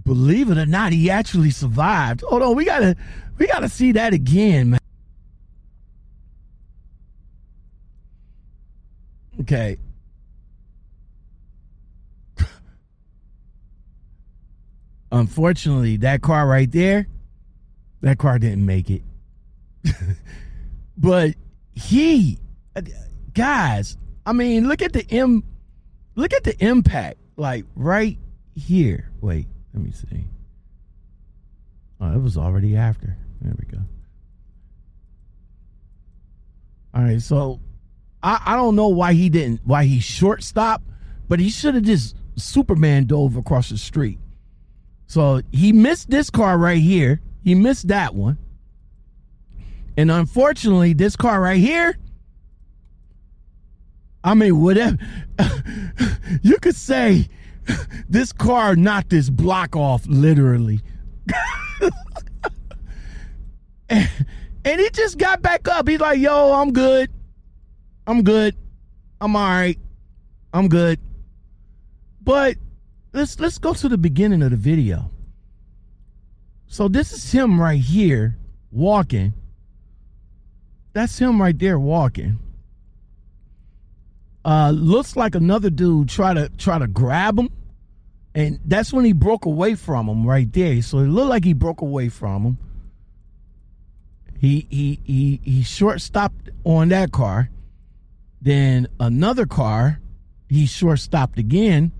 Believe 0.04 0.50
it 0.50 0.58
or 0.58 0.66
not, 0.66 0.94
he 0.94 1.12
actually 1.12 1.52
survived. 1.52 2.22
Hold 2.22 2.42
on, 2.42 2.56
we 2.56 2.64
gotta 2.66 2.96
we 3.38 3.46
gotta 3.46 3.70
see 3.70 3.92
that 3.92 4.14
again, 4.14 4.72
man. 4.72 4.80
Okay. 9.42 9.78
Unfortunately, 15.12 15.98
that 15.98 16.22
car 16.22 16.48
right 16.48 16.72
there, 16.72 17.08
that 18.02 18.18
car 18.18 18.40
didn't 18.40 18.66
make 18.66 18.90
it. 18.90 19.02
but 20.98 21.36
he 21.74 22.40
guys, 23.34 23.98
I 24.26 24.34
mean, 24.34 24.68
look 24.68 24.82
at 24.82 24.94
the 24.94 25.06
m 25.10 25.44
look 26.16 26.34
at 26.34 26.44
the 26.44 26.56
impact 26.64 27.18
like 27.36 27.66
right 27.76 28.18
here. 28.56 29.12
Wait, 29.22 29.48
let 29.74 29.84
me 29.84 29.92
see. 29.92 30.26
Oh, 32.00 32.14
it 32.14 32.22
was 32.22 32.38
already 32.38 32.76
after. 32.76 33.18
There 33.42 33.54
we 33.58 33.66
go. 33.66 33.84
All 36.94 37.04
right, 37.04 37.22
so 37.22 37.60
I, 38.24 38.42
I 38.46 38.56
don't 38.56 38.76
know 38.76 38.90
why 38.90 39.14
he 39.14 39.30
didn't 39.30 39.62
why 39.66 39.86
he 39.86 40.00
short 40.00 40.44
stopped, 40.44 40.86
but 41.28 41.40
he 41.40 41.50
should 41.50 41.76
have 41.76 41.84
just 41.84 42.16
Superman 42.36 43.06
dove 43.06 43.36
across 43.36 43.70
the 43.70 43.78
street. 43.78 44.20
So 45.12 45.42
he 45.52 45.74
missed 45.74 46.10
this 46.10 46.30
car 46.30 46.58
right 46.58 46.82
here. 46.82 47.20
He 47.44 47.54
missed 47.54 47.90
that 47.90 48.16
one. 48.16 48.38
And 49.98 50.10
unfortunately, 50.10 50.94
this 50.94 51.18
car 51.18 51.42
right 51.42 51.60
here, 51.60 51.98
I 54.24 54.36
mean, 54.36 54.62
whatever 54.62 54.98
you 56.42 56.58
could 56.60 56.78
say 56.78 57.28
this 58.10 58.32
car 58.32 58.78
knocked 58.78 59.10
this 59.10 59.30
block 59.30 59.76
off 59.76 60.06
literally. 60.08 60.80
and, 63.90 64.10
and 64.64 64.80
he 64.80 64.90
just 64.92 65.18
got 65.18 65.42
back 65.42 65.68
up. 65.68 65.90
He's 65.90 66.00
like, 66.00 66.20
"Yo, 66.20 66.54
I'm 66.54 66.72
good. 66.72 67.12
I'm 68.08 68.24
good. 68.24 68.56
I'm 69.20 69.36
all 69.36 69.44
right. 69.44 69.78
I'm 70.54 70.70
good." 70.70 71.02
But 72.22 72.56
let's 73.14 73.40
let's 73.40 73.58
go 73.58 73.74
to 73.74 73.90
the 73.90 73.98
beginning 73.98 74.42
of 74.42 74.52
the 74.52 74.58
video. 74.58 75.12
So 76.68 76.88
this 76.88 77.12
is 77.12 77.32
him 77.32 77.60
right 77.60 77.80
here 77.80 78.38
walking. 78.72 79.34
That's 80.94 81.18
him 81.18 81.42
right 81.42 81.58
there 81.58 81.80
walking. 81.80 82.40
Uh 84.44 84.72
looks 84.76 85.16
like 85.16 85.36
another 85.36 85.70
dude 85.70 86.10
try 86.10 86.34
to 86.34 86.50
try 86.58 86.80
to 86.80 86.88
grab 86.88 87.38
him. 87.38 87.50
And 88.34 88.60
that's 88.64 88.94
when 88.94 89.04
he 89.04 89.12
broke 89.12 89.46
away 89.46 89.76
from 89.76 90.08
him 90.08 90.26
right 90.26 90.52
there. 90.52 90.82
So 90.82 91.00
it 91.00 91.08
looked 91.08 91.30
like 91.30 91.44
he 91.44 91.54
broke 91.54 91.82
away 91.82 92.08
from 92.08 92.44
him. 92.44 92.58
He 94.40 94.66
he 94.70 95.00
he 95.04 95.42
he 95.44 95.64
short 95.64 96.02
stopped 96.02 96.50
on 96.64 96.90
that 96.90 97.12
car. 97.12 97.50
Then 98.42 98.88
another 99.00 99.46
car, 99.46 100.00
he 100.50 100.66
short 100.66 101.00
stopped 101.00 101.38
again 101.38 101.92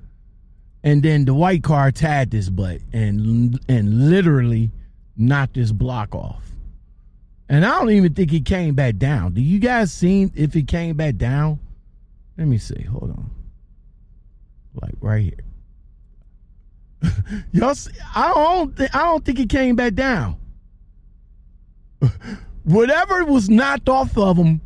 and 0.84 1.04
then 1.04 1.26
the 1.26 1.34
white 1.34 1.64
car 1.64 1.92
tagged 1.92 2.34
his 2.34 2.50
butt 2.50 2.82
and 2.92 3.60
and 3.68 4.10
literally 4.10 4.72
knocked 5.16 5.56
his 5.56 5.72
block 5.72 6.16
off. 6.16 6.52
And 7.48 7.66
I 7.66 7.80
don't 7.80 7.92
even 7.92 8.14
think 8.14 8.32
he 8.32 8.42
came 8.42 8.76
back 8.76 8.98
down. 8.98 9.34
Do 9.34 9.42
you 9.42 9.60
guys 9.60 9.92
seen 9.92 10.32
if 10.36 10.54
he 10.54 10.64
came 10.64 10.96
back 10.96 11.18
down? 11.18 11.60
Let 12.38 12.48
me 12.48 12.58
see. 12.58 12.82
Hold 12.84 13.12
on. 13.12 13.30
Like 14.82 14.96
right 15.02 15.22
here. 15.24 17.12
Y'all, 17.52 17.76
see, 17.76 17.92
I 18.16 18.30
don't. 18.34 18.76
Th- 18.76 18.90
I 18.94 19.04
don't 19.04 19.26
think 19.26 19.38
he 19.38 19.46
came 19.46 19.76
back 19.76 19.96
down. 19.96 20.38
Whatever 22.64 23.26
was 23.26 23.50
knocked 23.50 23.90
off 23.90 24.18
of 24.18 24.38
him 24.38 24.62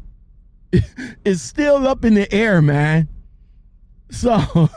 is 1.26 1.42
still 1.42 1.88
up 1.88 2.06
in 2.06 2.14
the 2.14 2.32
air, 2.34 2.62
man. 2.62 3.10
So. 4.12 4.70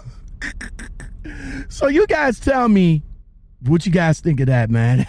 So 1.69 1.88
you 1.88 2.07
guys 2.07 2.41
tell 2.41 2.69
me 2.69 3.03
what 3.64 3.85
you 3.85 3.93
guys 3.93 4.21
think 4.21 4.41
of 4.41 4.47
that, 4.47 4.71
man. 4.71 5.07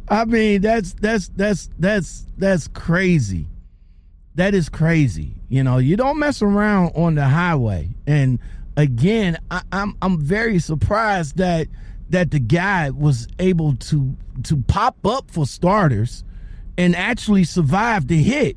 I 0.08 0.24
mean, 0.24 0.60
that's 0.60 0.92
that's 0.94 1.28
that's 1.28 1.70
that's 1.78 2.26
that's 2.36 2.68
crazy. 2.68 3.46
That 4.34 4.54
is 4.54 4.68
crazy. 4.68 5.34
You 5.48 5.64
know, 5.64 5.78
you 5.78 5.96
don't 5.96 6.18
mess 6.18 6.42
around 6.42 6.92
on 6.94 7.14
the 7.14 7.24
highway. 7.24 7.90
And 8.06 8.38
again, 8.76 9.38
I, 9.50 9.62
I'm 9.72 9.96
I'm 10.02 10.20
very 10.20 10.58
surprised 10.58 11.38
that 11.38 11.68
that 12.10 12.30
the 12.30 12.38
guy 12.38 12.90
was 12.90 13.28
able 13.38 13.76
to 13.76 14.16
to 14.44 14.56
pop 14.62 15.04
up 15.06 15.30
for 15.30 15.46
starters 15.46 16.24
and 16.76 16.94
actually 16.94 17.44
survive 17.44 18.06
the 18.06 18.22
hit. 18.22 18.56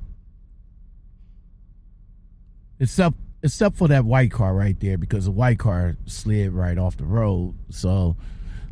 Except 2.79 3.15
except 3.43 3.75
for 3.75 3.87
that 3.87 4.05
white 4.05 4.31
car 4.31 4.53
right 4.53 4.79
there 4.79 4.97
because 4.97 5.25
the 5.25 5.31
white 5.31 5.59
car 5.59 5.95
slid 6.05 6.51
right 6.51 6.77
off 6.77 6.97
the 6.97 7.05
road. 7.05 7.55
So 7.69 8.15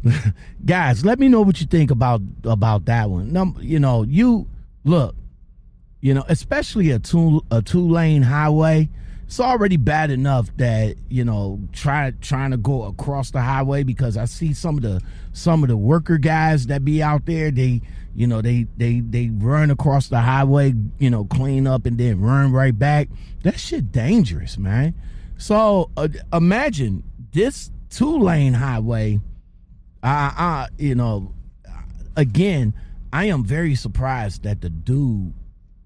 guys, 0.65 1.05
let 1.05 1.19
me 1.19 1.27
know 1.27 1.41
what 1.41 1.59
you 1.59 1.67
think 1.67 1.91
about 1.91 2.21
about 2.43 2.85
that 2.85 3.09
one. 3.09 3.31
Number, 3.33 3.61
you 3.61 3.79
know, 3.79 4.03
you 4.03 4.47
look, 4.83 5.15
you 6.01 6.13
know, 6.13 6.23
especially 6.27 6.91
a 6.91 6.99
two 6.99 7.43
a 7.51 7.61
two 7.61 7.87
lane 7.87 8.23
highway. 8.23 8.89
It's 9.25 9.39
already 9.39 9.77
bad 9.77 10.09
enough 10.09 10.49
that 10.57 10.95
you 11.09 11.23
know 11.23 11.59
try 11.71 12.13
trying 12.21 12.51
to 12.51 12.57
go 12.57 12.83
across 12.83 13.29
the 13.31 13.41
highway 13.41 13.83
because 13.83 14.17
I 14.17 14.25
see 14.25 14.53
some 14.53 14.77
of 14.77 14.81
the 14.81 15.01
some 15.33 15.63
of 15.63 15.69
the 15.69 15.77
worker 15.77 16.17
guys 16.17 16.67
that 16.67 16.83
be 16.83 17.03
out 17.03 17.25
there. 17.25 17.51
They 17.51 17.81
you 18.19 18.27
know 18.27 18.41
they 18.41 18.67
they 18.75 18.99
they 18.99 19.29
run 19.29 19.71
across 19.71 20.09
the 20.09 20.19
highway, 20.19 20.73
you 20.97 21.09
know, 21.09 21.23
clean 21.23 21.65
up 21.65 21.85
and 21.85 21.97
then 21.97 22.19
run 22.19 22.51
right 22.51 22.77
back. 22.77 23.07
That 23.43 23.57
shit 23.57 23.93
dangerous, 23.93 24.57
man. 24.57 24.93
So 25.37 25.89
uh, 25.95 26.09
imagine 26.33 27.03
this 27.31 27.71
two 27.89 28.19
lane 28.19 28.55
highway. 28.55 29.21
I, 30.03 30.33
I 30.37 30.67
you 30.77 30.95
know, 30.95 31.33
again, 32.17 32.73
I 33.13 33.25
am 33.25 33.45
very 33.45 33.73
surprised 33.73 34.43
that 34.43 34.59
the 34.59 34.69
dude 34.69 35.33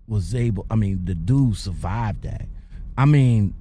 was 0.07 0.33
able. 0.33 0.65
I 0.71 0.75
mean, 0.75 1.05
the 1.05 1.13
dude 1.13 1.55
survived 1.55 2.23
that. 2.23 2.47
I 2.97 3.05
mean, 3.05 3.53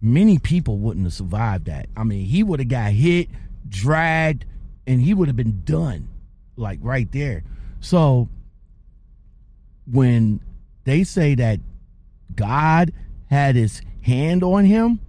many 0.00 0.38
people 0.38 0.78
wouldn't 0.78 1.04
have 1.04 1.12
survived 1.12 1.66
that. 1.66 1.90
I 1.94 2.04
mean, 2.04 2.24
he 2.24 2.42
would 2.42 2.60
have 2.60 2.68
got 2.68 2.92
hit, 2.92 3.28
dragged, 3.68 4.46
and 4.86 5.02
he 5.02 5.12
would 5.12 5.28
have 5.28 5.36
been 5.36 5.60
done, 5.66 6.08
like 6.56 6.78
right 6.80 7.12
there. 7.12 7.44
So 7.84 8.30
when 9.86 10.40
they 10.84 11.04
say 11.04 11.34
that 11.34 11.60
God 12.34 12.94
had 13.28 13.56
his 13.56 13.82
hand 14.00 14.42
on 14.42 14.64
him, 14.64 15.00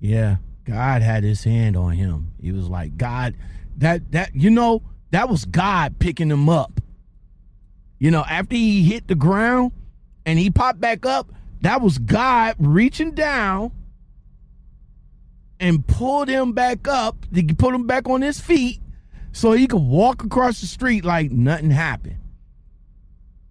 yeah, 0.00 0.36
God 0.64 1.02
had 1.02 1.22
his 1.22 1.44
hand 1.44 1.76
on 1.76 1.92
him. 1.92 2.32
He 2.40 2.50
was 2.50 2.70
like, 2.70 2.96
God, 2.96 3.34
that 3.76 4.10
that 4.12 4.34
you 4.34 4.48
know, 4.48 4.80
that 5.10 5.28
was 5.28 5.44
God 5.44 5.98
picking 5.98 6.30
him 6.30 6.48
up. 6.48 6.80
You 7.98 8.10
know, 8.10 8.24
after 8.26 8.56
he 8.56 8.82
hit 8.82 9.06
the 9.06 9.14
ground 9.14 9.72
and 10.24 10.38
he 10.38 10.50
popped 10.50 10.80
back 10.80 11.04
up, 11.04 11.30
that 11.60 11.82
was 11.82 11.98
God 11.98 12.56
reaching 12.58 13.10
down 13.10 13.70
and 15.60 15.86
pulled 15.86 16.28
him 16.28 16.52
back 16.52 16.88
up, 16.88 17.26
to 17.34 17.54
put 17.54 17.74
him 17.74 17.86
back 17.86 18.08
on 18.08 18.22
his 18.22 18.40
feet 18.40 18.80
so 19.34 19.50
he 19.50 19.66
could 19.66 19.82
walk 19.82 20.22
across 20.22 20.60
the 20.60 20.66
street 20.66 21.04
like 21.04 21.32
nothing 21.32 21.70
happened. 21.70 22.18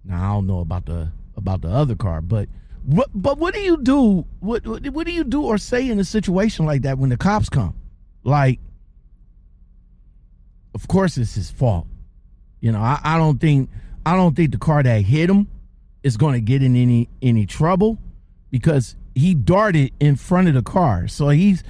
Now 0.06 0.32
I 0.32 0.34
don't 0.34 0.48
know 0.48 0.62
about 0.62 0.86
the 0.86 1.12
about 1.36 1.62
the 1.62 1.68
other 1.68 1.96
car, 1.96 2.22
but 2.22 2.48
what 2.86 3.10
but 3.14 3.38
what 3.38 3.54
do 3.54 3.60
you 3.60 3.76
do? 3.76 4.26
What 4.40 4.66
what, 4.66 5.06
do 5.06 5.12
you 5.12 5.26
do 5.26 5.44
or 5.44 5.58
say 5.58 5.90
in 5.90 6.00
a 6.00 6.06
situation 6.06 6.66
like 6.66 6.84
that 6.84 6.98
when 6.98 7.10
the 7.10 7.18
cops 7.18 7.50
come? 7.50 7.76
Like, 8.24 8.62
of 10.74 10.88
course 10.88 11.18
it's 11.18 11.36
his 11.36 11.52
fault. 11.52 11.86
You 12.62 12.72
know, 12.72 12.80
I, 12.80 13.00
I 13.04 13.18
don't 13.18 13.42
think 13.42 13.70
I 14.06 14.16
don't 14.16 14.38
think 14.38 14.52
the 14.52 14.58
car 14.58 14.84
that 14.84 15.02
hit 15.02 15.30
him 15.30 15.50
is 16.02 16.16
going 16.16 16.34
to 16.34 16.42
get 16.42 16.64
in 16.64 16.78
any 16.78 17.10
any 17.22 17.46
trouble 17.46 17.98
because 18.50 18.96
he 19.16 19.36
darted 19.36 19.92
in 20.00 20.16
front 20.16 20.48
of 20.48 20.54
the 20.54 20.64
car. 20.64 21.10
So 21.10 21.28
he's 21.28 21.62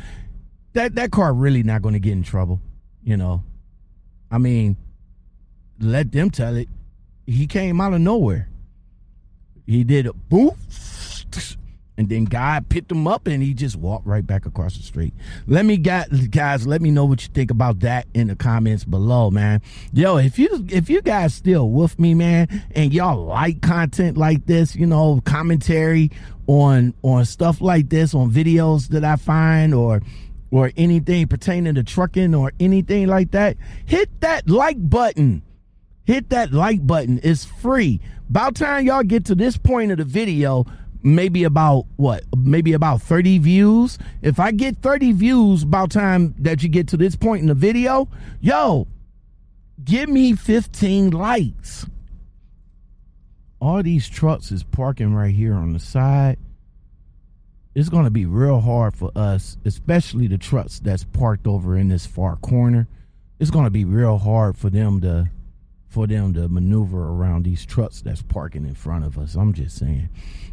that 0.73 0.93
that 0.95 1.11
car 1.11 1.33
really 1.33 1.63
not 1.63 1.81
going 1.81 1.93
to 1.93 1.99
get 1.99 2.13
in 2.13 2.21
trouble. 2.21 2.61
You 3.03 3.17
know, 3.17 3.43
I 4.33 4.39
mean, 4.39 4.77
let 5.79 6.11
them 6.11 6.31
tell 6.31 6.55
it. 6.55 6.67
He 7.27 7.45
came 7.45 7.79
out 7.79 7.93
of 7.93 8.01
nowhere. 8.01 8.49
He 9.67 9.83
did 9.83 10.07
a 10.07 10.11
boop, 10.11 10.57
and 11.99 12.09
then 12.09 12.25
God 12.25 12.67
picked 12.67 12.91
him 12.91 13.07
up 13.07 13.27
and 13.27 13.43
he 13.43 13.53
just 13.53 13.75
walked 13.75 14.07
right 14.07 14.25
back 14.25 14.47
across 14.47 14.75
the 14.75 14.81
street. 14.81 15.13
Let 15.45 15.65
me 15.65 15.77
guys, 15.77 16.65
let 16.65 16.81
me 16.81 16.89
know 16.89 17.05
what 17.05 17.21
you 17.21 17.29
think 17.31 17.51
about 17.51 17.81
that 17.81 18.07
in 18.15 18.27
the 18.27 18.35
comments 18.35 18.85
below, 18.85 19.29
man. 19.29 19.61
Yo, 19.93 20.17
if 20.17 20.39
you 20.39 20.65
if 20.67 20.89
you 20.89 21.03
guys 21.03 21.35
still 21.35 21.69
with 21.69 21.99
me, 21.99 22.15
man, 22.15 22.47
and 22.75 22.91
y'all 22.91 23.23
like 23.23 23.61
content 23.61 24.17
like 24.17 24.47
this, 24.47 24.75
you 24.75 24.87
know, 24.87 25.21
commentary 25.25 26.09
on 26.47 26.95
on 27.03 27.23
stuff 27.25 27.61
like 27.61 27.89
this, 27.89 28.15
on 28.15 28.31
videos 28.31 28.87
that 28.89 29.05
I 29.05 29.15
find 29.15 29.75
or 29.75 30.01
or 30.53 30.71
anything 30.77 31.27
pertaining 31.27 31.75
to 31.75 31.83
trucking 31.83 32.33
or 32.33 32.53
anything 32.61 33.07
like 33.07 33.31
that, 33.31 33.57
hit 33.85 34.21
that 34.21 34.47
like 34.49 34.77
button 34.89 35.43
hit 36.05 36.29
that 36.29 36.51
like 36.51 36.85
button. 36.85 37.19
It's 37.23 37.45
free. 37.45 38.01
About 38.29 38.55
time 38.55 38.85
y'all 38.85 39.03
get 39.03 39.25
to 39.25 39.35
this 39.35 39.57
point 39.57 39.91
of 39.91 39.97
the 39.97 40.03
video, 40.03 40.65
maybe 41.01 41.43
about 41.43 41.85
what? 41.95 42.23
Maybe 42.35 42.73
about 42.73 43.01
30 43.01 43.39
views. 43.39 43.97
If 44.21 44.39
I 44.39 44.51
get 44.51 44.77
30 44.77 45.11
views 45.13 45.63
about 45.63 45.91
time 45.91 46.35
that 46.39 46.63
you 46.63 46.69
get 46.69 46.87
to 46.89 46.97
this 46.97 47.15
point 47.15 47.41
in 47.41 47.47
the 47.47 47.53
video, 47.53 48.09
yo, 48.39 48.87
give 49.83 50.09
me 50.09 50.33
15 50.33 51.11
likes. 51.11 51.85
All 53.59 53.81
these 53.81 54.09
trucks 54.09 54.51
is 54.51 54.63
parking 54.63 55.13
right 55.13 55.33
here 55.33 55.53
on 55.53 55.73
the 55.73 55.79
side. 55.79 56.37
It's 57.75 57.89
going 57.89 58.05
to 58.05 58.11
be 58.11 58.25
real 58.25 58.61
hard 58.61 58.95
for 58.95 59.11
us, 59.15 59.57
especially 59.65 60.27
the 60.27 60.37
trucks 60.37 60.79
that's 60.79 61.03
parked 61.03 61.47
over 61.47 61.75
in 61.75 61.89
this 61.89 62.05
far 62.05 62.35
corner. 62.35 62.87
It's 63.39 63.49
going 63.49 63.65
to 63.65 63.71
be 63.71 63.83
real 63.83 64.19
hard 64.19 64.57
for 64.57 64.69
them 64.69 65.01
to 65.01 65.29
for 65.89 66.07
them 66.07 66.33
to 66.33 66.49
maneuver 66.49 67.09
around 67.09 67.43
these 67.43 67.67
trucks 67.67 68.01
that's 68.01 68.23
parking 68.23 68.65
in 68.65 68.73
front 68.73 69.05
of 69.05 69.17
us. 69.17 69.35
I'm 69.35 69.53
just 69.53 69.77
saying. 69.77 70.09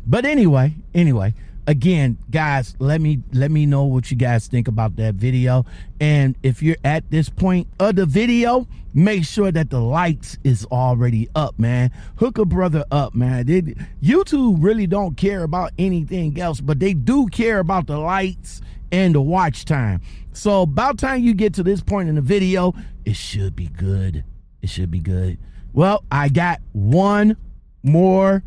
But 0.07 0.27
anyway, 0.27 0.75
anyway, 0.95 1.33
again, 1.67 2.19
guys, 2.31 2.75
let 2.79 3.01
me 3.01 3.21
let 3.33 3.51
me 3.51 3.67
know 3.67 3.85
what 3.85 4.11
you 4.11 4.17
guys 4.17 4.47
think 4.47 4.69
about 4.69 4.97
that 4.97 5.15
video. 5.15 5.65
And 6.01 6.37
if 6.43 6.63
you're 6.63 6.77
at 6.85 7.11
this 7.11 7.29
point 7.29 7.69
of 7.79 7.97
the 7.97 8.07
video, 8.07 8.67
make 8.95 9.25
sure 9.25 9.53
that 9.53 9.71
the 9.71 9.81
lights 9.81 10.39
is 10.45 10.65
already 10.67 11.29
up, 11.35 11.59
man. 11.59 11.91
Hook 12.17 12.39
a 12.39 12.45
brother 12.45 12.85
up, 12.91 13.15
man. 13.15 13.47
They, 13.47 13.63
YouTube 14.03 14.57
really 14.61 14.87
don't 14.87 15.17
care 15.17 15.43
about 15.43 15.73
anything 15.79 16.41
else, 16.41 16.61
but 16.61 16.81
they 16.81 16.95
do 16.95 17.27
care 17.29 17.59
about 17.59 17.87
the 17.87 17.99
lights 17.99 18.61
and 18.93 19.15
the 19.15 19.21
watch 19.21 19.65
time. 19.65 20.01
So 20.33 20.63
about 20.63 20.99
time 20.99 21.23
you 21.23 21.35
get 21.35 21.55
to 21.55 21.63
this 21.63 21.83
point 21.83 22.09
in 22.09 22.15
the 22.15 22.21
video, 22.21 22.75
it 23.05 23.17
should 23.17 23.55
be 23.55 23.67
good. 23.67 24.25
It 24.63 24.69
should 24.69 24.91
be 24.91 25.01
good. 25.01 25.39
Well, 25.73 26.05
I 26.11 26.29
got 26.29 26.61
one 26.73 27.37
more 27.83 28.43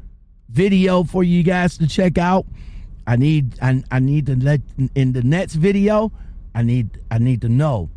video 0.50 1.04
for 1.04 1.24
you 1.24 1.44
guys 1.44 1.78
to 1.78 1.88
check 1.88 2.18
out. 2.18 2.46
I 3.06 3.16
need 3.16 3.58
I, 3.62 3.84
I 3.92 4.00
need 4.00 4.26
to 4.28 4.36
let 4.36 4.62
in 4.96 5.14
the 5.14 5.24
next 5.24 5.56
video, 5.56 6.12
I 6.56 6.64
need 6.64 7.00
I 7.12 7.18
need 7.18 7.42
to 7.42 7.50
know 7.50 7.90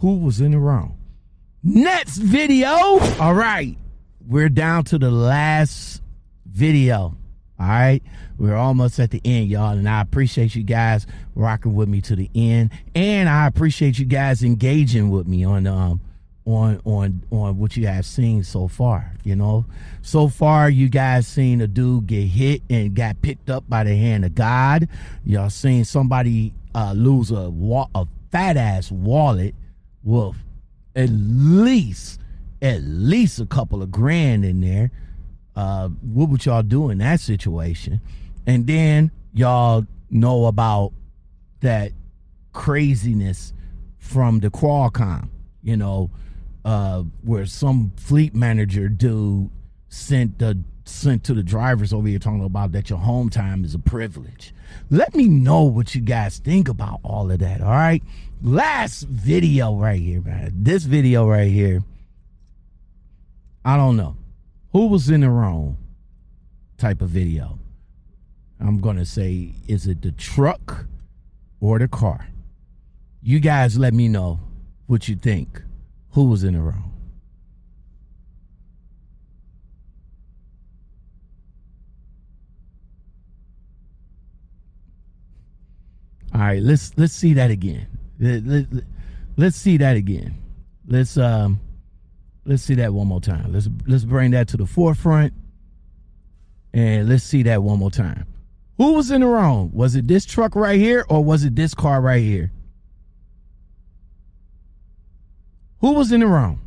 who 0.00 0.16
was 0.18 0.40
in 0.40 0.52
the 0.52 0.58
wrong. 0.58 0.98
Next 1.62 2.16
video. 2.16 2.68
All 2.68 3.34
right. 3.34 3.76
We're 4.26 4.48
down 4.48 4.84
to 4.84 4.98
the 4.98 5.10
last 5.10 6.02
video. 6.44 7.16
All 7.58 7.68
right. 7.68 8.02
We're 8.38 8.56
almost 8.56 8.98
at 8.98 9.12
the 9.12 9.20
end, 9.24 9.48
y'all. 9.48 9.76
And 9.76 9.88
I 9.88 10.00
appreciate 10.00 10.56
you 10.56 10.64
guys 10.64 11.06
rocking 11.36 11.74
with 11.74 11.88
me 11.88 12.00
to 12.02 12.16
the 12.16 12.28
end. 12.34 12.70
And 12.94 13.28
I 13.28 13.46
appreciate 13.46 13.98
you 13.98 14.04
guys 14.04 14.42
engaging 14.42 15.10
with 15.10 15.28
me 15.28 15.44
on 15.44 15.66
um 15.66 16.00
on 16.44 16.80
on 16.84 17.22
on 17.30 17.56
what 17.58 17.76
you 17.76 17.86
have 17.86 18.04
seen 18.04 18.42
so 18.42 18.68
far. 18.68 19.12
You 19.24 19.36
know, 19.36 19.64
so 20.02 20.28
far 20.28 20.68
you 20.68 20.88
guys 20.88 21.26
seen 21.26 21.60
a 21.60 21.66
dude 21.66 22.06
get 22.06 22.22
hit 22.26 22.62
and 22.68 22.94
got 22.94 23.20
picked 23.22 23.50
up 23.50 23.64
by 23.68 23.84
the 23.84 23.94
hand 23.96 24.24
of 24.24 24.34
God. 24.34 24.88
Y'all 25.24 25.50
seen 25.50 25.84
somebody 25.84 26.52
uh, 26.74 26.92
lose 26.96 27.30
a 27.30 27.50
wa- 27.50 27.88
a 27.94 28.06
fat 28.30 28.56
ass 28.56 28.90
wallet 28.90 29.54
with 30.02 30.36
at 30.96 31.08
least 31.10 32.20
at 32.60 32.80
least 32.82 33.40
a 33.40 33.46
couple 33.46 33.82
of 33.82 33.90
grand 33.90 34.44
in 34.44 34.60
there. 34.60 34.90
Uh, 35.54 35.88
what 35.88 36.28
would 36.28 36.46
y'all 36.46 36.62
do 36.62 36.90
in 36.90 36.98
that 36.98 37.20
situation? 37.20 38.00
And 38.46 38.66
then 38.66 39.10
y'all 39.34 39.86
know 40.10 40.46
about 40.46 40.92
that 41.60 41.92
craziness 42.52 43.52
from 43.98 44.40
the 44.40 44.50
Qualcomm, 44.50 45.28
you 45.62 45.76
know, 45.76 46.10
uh, 46.64 47.02
where 47.22 47.46
some 47.46 47.92
fleet 47.96 48.34
manager 48.34 48.88
dude 48.88 49.50
sent 49.88 50.38
the 50.38 50.62
sent 50.84 51.22
to 51.24 51.34
the 51.34 51.42
drivers 51.42 51.92
over 51.92 52.08
here 52.08 52.18
talking 52.18 52.44
about 52.44 52.72
that 52.72 52.90
your 52.90 52.98
home 52.98 53.30
time 53.30 53.64
is 53.64 53.74
a 53.74 53.78
privilege. 53.78 54.54
Let 54.90 55.14
me 55.14 55.28
know 55.28 55.62
what 55.62 55.94
you 55.94 56.00
guys 56.00 56.38
think 56.38 56.68
about 56.68 57.00
all 57.04 57.30
of 57.30 57.38
that. 57.38 57.60
All 57.60 57.70
right. 57.70 58.02
Last 58.42 59.02
video 59.02 59.76
right 59.76 60.00
here, 60.00 60.20
man. 60.20 60.52
This 60.54 60.84
video 60.84 61.28
right 61.28 61.50
here. 61.50 61.82
I 63.64 63.76
don't 63.76 63.96
know. 63.96 64.16
Who 64.72 64.88
was 64.88 65.08
in 65.08 65.20
the 65.20 65.30
wrong 65.30 65.76
type 66.78 67.00
of 67.00 67.10
video? 67.10 67.58
I'm 68.58 68.78
going 68.80 68.96
to 68.96 69.06
say, 69.06 69.52
is 69.68 69.86
it 69.86 70.02
the 70.02 70.12
truck 70.12 70.86
or 71.60 71.78
the 71.78 71.88
car? 71.88 72.28
You 73.22 73.38
guys 73.38 73.78
let 73.78 73.94
me 73.94 74.08
know 74.08 74.40
what 74.86 75.08
you 75.08 75.14
think. 75.14 75.62
Who 76.12 76.24
was 76.24 76.44
in 76.44 76.54
the 76.54 76.60
wrong? 76.60 76.92
All 86.34 86.40
right, 86.40 86.62
let's 86.62 86.96
let's 86.96 87.12
see 87.12 87.34
that 87.34 87.50
again. 87.50 87.86
Let, 88.18 88.44
let, 88.44 88.66
let's 89.36 89.56
see 89.56 89.76
that 89.78 89.96
again. 89.96 90.38
Let's 90.86 91.16
um 91.16 91.60
let's 92.44 92.62
see 92.62 92.74
that 92.74 92.92
one 92.92 93.06
more 93.06 93.20
time. 93.20 93.52
Let's 93.52 93.68
let's 93.86 94.04
bring 94.04 94.30
that 94.32 94.48
to 94.48 94.56
the 94.56 94.66
forefront. 94.66 95.32
And 96.74 97.08
let's 97.08 97.24
see 97.24 97.42
that 97.44 97.62
one 97.62 97.78
more 97.78 97.90
time. 97.90 98.26
Who 98.78 98.94
was 98.94 99.10
in 99.10 99.20
the 99.20 99.26
wrong? 99.26 99.70
Was 99.74 99.94
it 99.94 100.08
this 100.08 100.24
truck 100.24 100.56
right 100.56 100.78
here 100.80 101.04
or 101.08 101.22
was 101.22 101.44
it 101.44 101.54
this 101.54 101.74
car 101.74 102.00
right 102.00 102.22
here? 102.22 102.50
Who 105.82 105.94
was 105.94 106.12
in 106.12 106.20
the 106.20 106.28
wrong? 106.28 106.60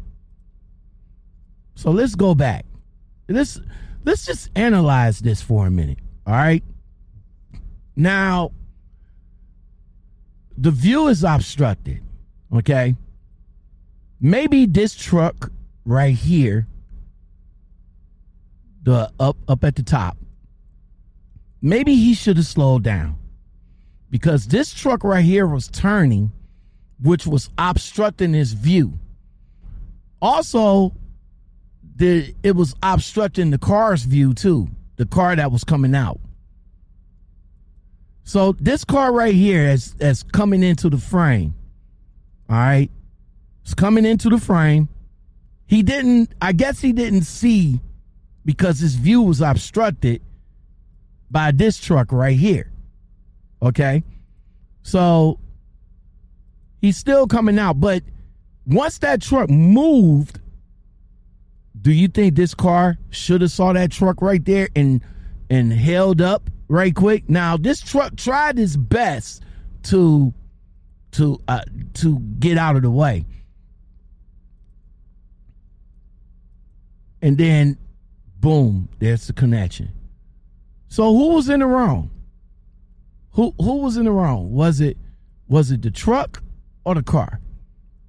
So 1.76 1.90
let's 1.90 2.16
go 2.16 2.36
back. 2.36 2.66
Let's 3.30 3.60
let's 4.04 4.26
just 4.26 4.50
analyze 4.56 5.20
this 5.20 5.42
for 5.42 5.66
a 5.66 5.72
minute. 5.72 6.00
All 6.28 6.34
right. 6.34 6.64
Now, 7.96 8.52
the 10.58 10.70
view 10.70 11.08
is 11.08 11.24
obstructed. 11.24 12.04
Okay. 12.54 12.96
Maybe 14.20 14.66
this 14.66 14.94
truck 14.94 15.50
right 15.86 16.14
here, 16.14 16.68
the 18.84 19.10
up 19.18 19.38
up 19.48 19.64
at 19.64 19.78
the 19.78 19.84
top, 19.84 20.18
maybe 21.62 21.96
he 21.96 22.14
should 22.14 22.36
have 22.36 22.46
slowed 22.46 22.84
down. 22.84 23.18
Because 24.10 24.48
this 24.48 24.74
truck 24.74 25.06
right 25.06 25.24
here 25.24 25.48
was 25.48 25.70
turning, 25.70 26.34
which 27.02 27.26
was 27.26 27.50
obstructing 27.58 28.34
his 28.34 28.52
view. 28.52 29.00
Also, 30.26 30.92
the 31.98 32.34
it 32.42 32.56
was 32.56 32.74
obstructing 32.82 33.52
the 33.52 33.60
car's 33.60 34.06
view 34.06 34.34
too, 34.34 34.68
the 34.96 35.06
car 35.06 35.36
that 35.36 35.52
was 35.52 35.64
coming 35.64 35.94
out. 35.94 36.20
So 38.24 38.54
this 38.54 38.84
car 38.84 39.14
right 39.14 39.36
here 39.36 39.70
is 39.70 39.96
as 40.00 40.24
coming 40.24 40.64
into 40.64 40.90
the 40.90 40.98
frame. 40.98 41.54
All 42.50 42.56
right. 42.56 42.90
It's 43.62 43.76
coming 43.76 44.04
into 44.04 44.30
the 44.30 44.40
frame. 44.40 44.90
He 45.68 45.84
didn't, 45.84 46.34
I 46.42 46.54
guess 46.54 46.82
he 46.82 46.92
didn't 46.92 47.26
see 47.26 47.80
because 48.44 48.80
his 48.80 48.96
view 48.96 49.22
was 49.22 49.42
obstructed 49.42 50.24
by 51.30 51.52
this 51.52 51.78
truck 51.78 52.12
right 52.12 52.38
here. 52.38 52.72
Okay. 53.62 54.04
So 54.82 55.40
he's 56.82 56.98
still 56.98 57.28
coming 57.28 57.60
out, 57.60 57.80
but 57.80 58.02
once 58.66 58.98
that 59.00 59.22
truck 59.22 59.50
moved, 59.50 60.40
do 61.82 61.92
you 61.92 62.08
think 62.08 62.36
this 62.36 62.54
car 62.54 62.98
should 63.12 63.42
have 63.42 63.52
saw 63.52 63.74
that 63.74 63.92
truck 63.92 64.22
right 64.22 64.44
there 64.44 64.70
and 64.76 65.02
and 65.50 65.72
held 65.72 66.22
up 66.22 66.50
right 66.68 66.96
quick? 66.96 67.30
Now 67.30 67.58
this 67.58 67.82
truck 67.82 68.16
tried 68.16 68.58
his 68.58 68.76
best 68.78 69.44
to 69.84 70.34
to 71.12 71.40
uh, 71.48 71.62
to 71.96 72.20
get 72.40 72.58
out 72.58 72.76
of 72.76 72.82
the 72.82 72.92
way, 72.92 73.26
and 77.22 77.38
then 77.38 77.78
boom, 78.40 78.90
there's 79.00 79.28
the 79.28 79.34
connection. 79.34 79.92
So 80.88 81.14
who 81.14 81.36
was 81.36 81.50
in 81.50 81.60
the 81.60 81.68
wrong? 81.68 82.10
Who 83.32 83.54
who 83.60 83.78
was 83.78 83.98
in 83.98 84.06
the 84.06 84.12
wrong? 84.12 84.52
Was 84.52 84.82
it 84.82 84.98
was 85.48 85.70
it 85.70 85.82
the 85.82 85.92
truck 85.92 86.42
or 86.84 86.96
the 86.96 87.04
car? 87.04 87.40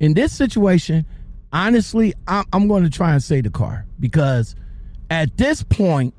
In 0.01 0.15
this 0.15 0.33
situation, 0.33 1.07
honestly, 1.53 2.15
I'm, 2.27 2.45
I'm 2.53 2.69
going 2.69 2.85
to 2.85 2.91
try 2.91 3.13
and 3.13 3.23
say 3.23 3.41
the 3.41 3.51
car 3.51 3.87
because 3.99 4.55
at 5.11 5.37
this 5.37 5.63
point, 5.63 6.15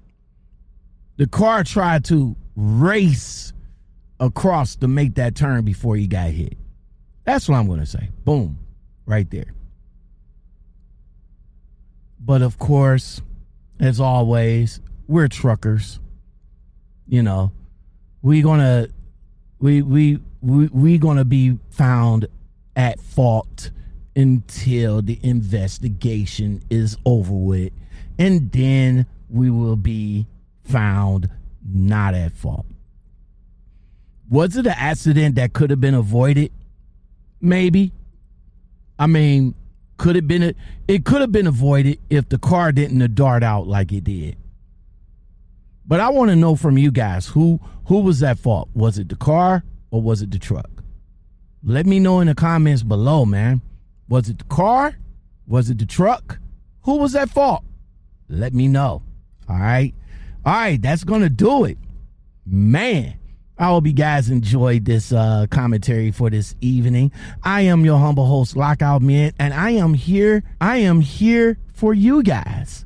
the 1.17 1.27
car 1.27 1.63
tried 1.63 2.05
to 2.05 2.35
race 2.55 3.53
across 4.19 4.75
to 4.77 4.87
make 4.87 5.15
that 5.15 5.35
turn 5.35 5.63
before 5.63 5.95
he 5.95 6.07
got 6.07 6.29
hit. 6.29 6.57
That's 7.23 7.47
what 7.47 7.57
I'm 7.57 7.67
going 7.67 7.79
to 7.79 7.85
say. 7.85 8.09
Boom, 8.23 8.57
right 9.05 9.29
there. 9.29 9.53
But 12.19 12.41
of 12.41 12.57
course, 12.57 13.21
as 13.79 13.99
always, 13.99 14.81
we're 15.07 15.27
truckers. 15.27 15.99
You 17.07 17.23
know, 17.23 17.51
we're 18.21 18.43
gonna 18.43 18.89
we 19.59 19.81
we 19.81 20.19
we 20.41 20.67
we 20.67 20.97
gonna 20.97 21.23
be 21.23 21.57
found 21.69 22.27
at 22.77 23.01
fault 23.01 23.71
until 24.15 25.01
the 25.01 25.19
investigation 25.23 26.61
is 26.69 26.95
over 27.05 27.33
with, 27.33 27.73
and 28.17 28.51
then 28.51 29.05
we 29.29 29.49
will 29.49 29.75
be 29.75 30.27
found 30.63 31.29
not 31.69 32.13
at 32.13 32.31
fault. 32.31 32.65
Was 34.29 34.55
it 34.55 34.67
an 34.67 34.75
accident 34.77 35.35
that 35.35 35.53
could 35.53 35.69
have 35.71 35.81
been 35.81 35.95
avoided? 35.95 36.51
Maybe. 37.41 37.91
I 38.99 39.07
mean, 39.07 39.55
could 39.97 40.15
have 40.15 40.27
been 40.27 40.43
a, 40.43 40.53
it 40.87 41.05
could 41.05 41.21
have 41.21 41.31
been 41.31 41.47
avoided 41.47 41.99
if 42.09 42.29
the 42.29 42.37
car 42.37 42.71
didn't 42.71 43.15
dart 43.15 43.43
out 43.43 43.67
like 43.67 43.91
it 43.91 44.03
did. 44.03 44.37
But 45.85 45.99
I 45.99 46.09
want 46.09 46.29
to 46.29 46.35
know 46.35 46.55
from 46.55 46.77
you 46.77 46.91
guys 46.91 47.27
who 47.27 47.59
who 47.85 48.01
was 48.01 48.21
at 48.21 48.37
fault? 48.37 48.69
Was 48.73 48.97
it 48.97 49.09
the 49.09 49.15
car 49.15 49.63
or 49.91 50.01
was 50.01 50.21
it 50.21 50.31
the 50.31 50.39
truck? 50.39 50.76
Let 51.69 51.85
me 51.85 51.99
know 51.99 52.21
in 52.21 52.27
the 52.27 52.33
comments 52.33 52.81
below, 52.81 53.25
man. 53.25 53.61
Was 54.07 54.29
it 54.29 54.37
the 54.37 54.45
car? 54.45 54.97
Was 55.47 55.69
it 55.69 55.77
the 55.77 55.85
truck? 55.85 56.39
Who 56.83 56.95
was 56.95 57.13
at 57.13 57.29
fault? 57.29 57.65
Let 58.29 58.53
me 58.53 58.69
know. 58.69 59.03
All 59.49 59.57
right. 59.57 59.93
All 60.45 60.53
right, 60.53 60.81
that's 60.81 61.03
going 61.03 61.23
to 61.23 61.29
do 61.29 61.65
it. 61.65 61.77
Man, 62.45 63.19
I 63.57 63.65
hope 63.65 63.85
you 63.85 63.91
guys 63.91 64.29
enjoyed 64.29 64.85
this 64.85 65.11
uh, 65.11 65.45
commentary 65.51 66.09
for 66.09 66.29
this 66.29 66.55
evening. 66.61 67.11
I 67.43 67.63
am 67.63 67.83
your 67.83 67.99
humble 67.99 68.27
host, 68.27 68.55
Lockout 68.55 69.01
Man, 69.01 69.33
and 69.37 69.53
I 69.53 69.71
am 69.71 69.93
here. 69.93 70.45
I 70.61 70.77
am 70.77 71.01
here 71.01 71.57
for 71.73 71.93
you 71.93 72.23
guys, 72.23 72.85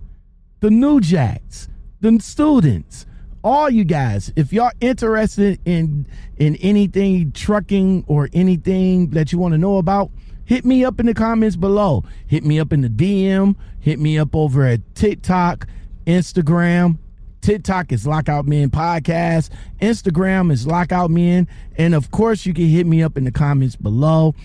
the 0.60 0.72
new 0.72 1.00
jacks, 1.02 1.70
the 2.00 2.18
students, 2.20 3.06
all 3.44 3.70
you 3.70 3.84
guys. 3.84 4.32
If 4.36 4.54
y'all 4.54 4.72
interested 4.82 5.60
in 5.66 6.06
in 6.38 6.56
anything 6.58 7.32
trucking 7.32 8.06
or 8.08 8.30
anything 8.34 9.10
that 9.12 9.32
you 9.32 9.39
want 9.39 9.54
to 9.54 9.58
know 9.58 9.78
about, 9.78 10.12
hit 10.46 10.66
me 10.66 10.84
up 10.86 11.00
in 11.00 11.06
the 11.06 11.14
comments 11.14 11.56
below. 11.56 12.04
Hit 12.28 12.44
me 12.44 12.60
up 12.60 12.74
in 12.74 12.82
the 12.82 12.89
DM. 12.89 13.56
Hit 13.80 14.00
me 14.00 14.18
up 14.18 14.36
over 14.36 14.66
at 14.66 14.80
TikTok, 14.96 15.68
Instagram. 16.06 16.98
TikTok 17.42 17.92
is 17.92 18.06
Lockout 18.06 18.46
Men 18.46 18.70
Podcast. 18.70 19.50
Instagram 19.82 20.52
is 20.52 20.68
Lockout 20.68 21.10
Men. 21.10 21.48
And 21.76 21.96
of 21.96 22.12
course, 22.12 22.46
you 22.46 22.54
can 22.54 22.68
hit 22.68 22.86
me 22.86 23.02
up 23.02 23.18
in 23.18 23.24
the 23.24 23.32
comments 23.32 23.76
below. 23.76 24.36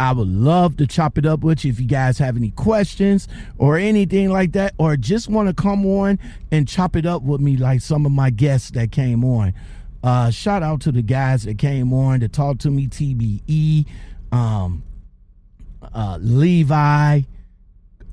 I 0.00 0.12
would 0.12 0.28
love 0.28 0.78
to 0.78 0.86
chop 0.86 1.18
it 1.18 1.26
up 1.26 1.40
with 1.40 1.62
you 1.62 1.70
if 1.70 1.78
you 1.78 1.86
guys 1.86 2.16
have 2.18 2.34
any 2.34 2.52
questions 2.52 3.28
or 3.58 3.76
anything 3.76 4.30
like 4.30 4.52
that, 4.52 4.72
or 4.78 4.96
just 4.96 5.28
want 5.28 5.48
to 5.48 5.54
come 5.54 5.84
on 5.84 6.18
and 6.50 6.66
chop 6.66 6.96
it 6.96 7.04
up 7.04 7.22
with 7.22 7.42
me 7.42 7.58
like 7.58 7.82
some 7.82 8.06
of 8.06 8.12
my 8.12 8.30
guests 8.30 8.70
that 8.70 8.92
came 8.92 9.22
on. 9.22 9.52
Uh, 10.02 10.30
shout 10.30 10.62
out 10.62 10.80
to 10.80 10.90
the 10.90 11.02
guys 11.02 11.42
that 11.42 11.58
came 11.58 11.92
on 11.92 12.20
to 12.20 12.28
talk 12.28 12.58
to 12.60 12.70
me, 12.70 12.86
TBE, 12.86 13.84
um, 14.32 14.82
uh, 15.94 16.16
Levi, 16.18 17.20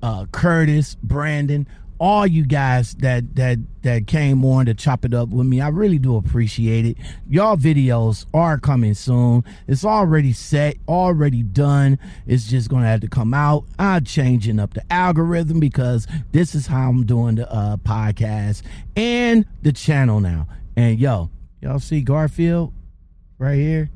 uh, 0.03 0.25
Curtis, 0.33 0.95
Brandon, 1.01 1.65
all 1.99 2.27
you 2.27 2.45
guys 2.45 2.93
that 2.95 3.35
that 3.35 3.57
that 3.81 4.07
came 4.07 4.43
on 4.45 4.65
to 4.65 4.73
chop 4.73 5.05
it 5.05 5.13
up 5.13 5.29
with 5.29 5.47
me. 5.47 5.61
I 5.61 5.69
really 5.69 5.97
do 5.97 6.15
appreciate 6.15 6.85
it. 6.85 6.97
Y'all 7.29 7.57
videos 7.57 8.25
are 8.33 8.57
coming 8.57 8.93
soon. 8.93 9.43
It's 9.67 9.85
already 9.85 10.33
set, 10.33 10.77
already 10.87 11.43
done. 11.43 11.97
It's 12.25 12.47
just 12.47 12.69
gonna 12.69 12.87
have 12.87 13.01
to 13.01 13.07
come 13.07 13.33
out. 13.33 13.65
I'm 13.79 14.03
changing 14.03 14.59
up 14.59 14.73
the 14.73 14.83
algorithm 14.91 15.59
because 15.59 16.07
this 16.31 16.53
is 16.53 16.67
how 16.67 16.89
I'm 16.89 17.05
doing 17.05 17.35
the 17.35 17.51
uh, 17.51 17.77
podcast 17.77 18.63
and 18.95 19.45
the 19.61 19.71
channel 19.71 20.19
now. 20.19 20.47
And 20.75 20.99
yo, 20.99 21.31
y'all 21.61 21.79
see 21.79 22.01
Garfield 22.01 22.73
right 23.39 23.57
here? 23.57 23.89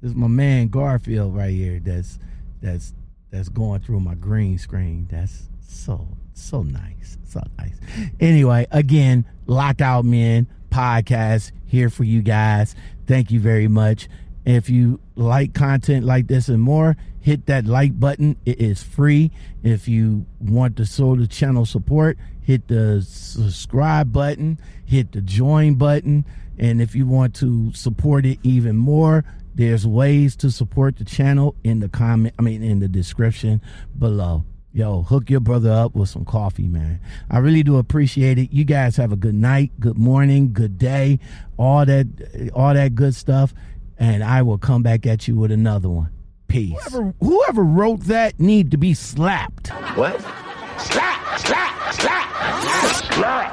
This 0.00 0.10
is 0.10 0.16
my 0.16 0.28
man 0.28 0.68
Garfield 0.68 1.34
right 1.34 1.52
here. 1.52 1.80
That's 1.80 2.18
that's 2.62 2.94
that's 3.30 3.48
going 3.48 3.80
through 3.80 4.00
my 4.00 4.14
green 4.14 4.58
screen. 4.58 5.08
That's 5.10 5.48
so 5.66 6.08
so 6.36 6.62
nice. 6.62 7.18
So 7.28 7.40
nice. 7.58 7.78
Anyway, 8.20 8.66
again, 8.70 9.24
Lockout 9.46 10.04
Men 10.04 10.46
podcast 10.70 11.52
here 11.66 11.90
for 11.90 12.04
you 12.04 12.22
guys. 12.22 12.74
Thank 13.06 13.30
you 13.30 13.40
very 13.40 13.68
much. 13.68 14.08
If 14.44 14.70
you 14.70 15.00
like 15.16 15.54
content 15.54 16.04
like 16.04 16.28
this 16.28 16.48
and 16.48 16.62
more, 16.62 16.96
hit 17.20 17.46
that 17.46 17.66
like 17.66 17.98
button. 17.98 18.36
It 18.44 18.60
is 18.60 18.82
free. 18.82 19.32
If 19.64 19.88
you 19.88 20.26
want 20.40 20.76
to 20.76 20.84
show 20.84 21.16
the 21.16 21.26
channel 21.26 21.66
support, 21.66 22.16
hit 22.42 22.68
the 22.68 23.02
subscribe 23.02 24.12
button, 24.12 24.60
hit 24.84 25.12
the 25.12 25.20
join 25.20 25.74
button. 25.74 26.24
And 26.58 26.80
if 26.80 26.94
you 26.94 27.06
want 27.06 27.34
to 27.36 27.72
support 27.72 28.24
it 28.24 28.38
even 28.42 28.76
more, 28.76 29.24
there's 29.54 29.86
ways 29.86 30.36
to 30.36 30.50
support 30.50 30.96
the 30.96 31.04
channel 31.04 31.56
in 31.64 31.80
the 31.80 31.88
comment, 31.88 32.34
I 32.38 32.42
mean, 32.42 32.62
in 32.62 32.78
the 32.78 32.88
description 32.88 33.60
below. 33.98 34.44
Yo, 34.76 35.00
hook 35.00 35.30
your 35.30 35.40
brother 35.40 35.72
up 35.72 35.94
with 35.94 36.06
some 36.06 36.26
coffee, 36.26 36.68
man. 36.68 37.00
I 37.30 37.38
really 37.38 37.62
do 37.62 37.78
appreciate 37.78 38.38
it. 38.38 38.52
You 38.52 38.64
guys 38.64 38.94
have 38.98 39.10
a 39.10 39.16
good 39.16 39.34
night, 39.34 39.72
good 39.80 39.96
morning, 39.96 40.52
good 40.52 40.76
day, 40.76 41.18
all 41.56 41.86
that, 41.86 42.50
all 42.52 42.74
that 42.74 42.94
good 42.94 43.14
stuff. 43.14 43.54
And 43.96 44.22
I 44.22 44.42
will 44.42 44.58
come 44.58 44.82
back 44.82 45.06
at 45.06 45.26
you 45.26 45.34
with 45.34 45.50
another 45.50 45.88
one. 45.88 46.10
Peace. 46.46 46.76
Whoever, 46.90 47.14
whoever 47.20 47.62
wrote 47.62 48.00
that 48.00 48.38
need 48.38 48.70
to 48.72 48.76
be 48.76 48.92
slapped. 48.92 49.68
What? 49.94 50.20
Slap, 50.78 51.38
slap, 51.38 51.94
slap, 51.94 53.14
slap. 53.14 53.52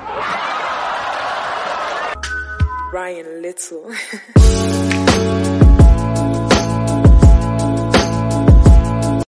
Ryan 2.91 3.41
Little. 3.41 3.95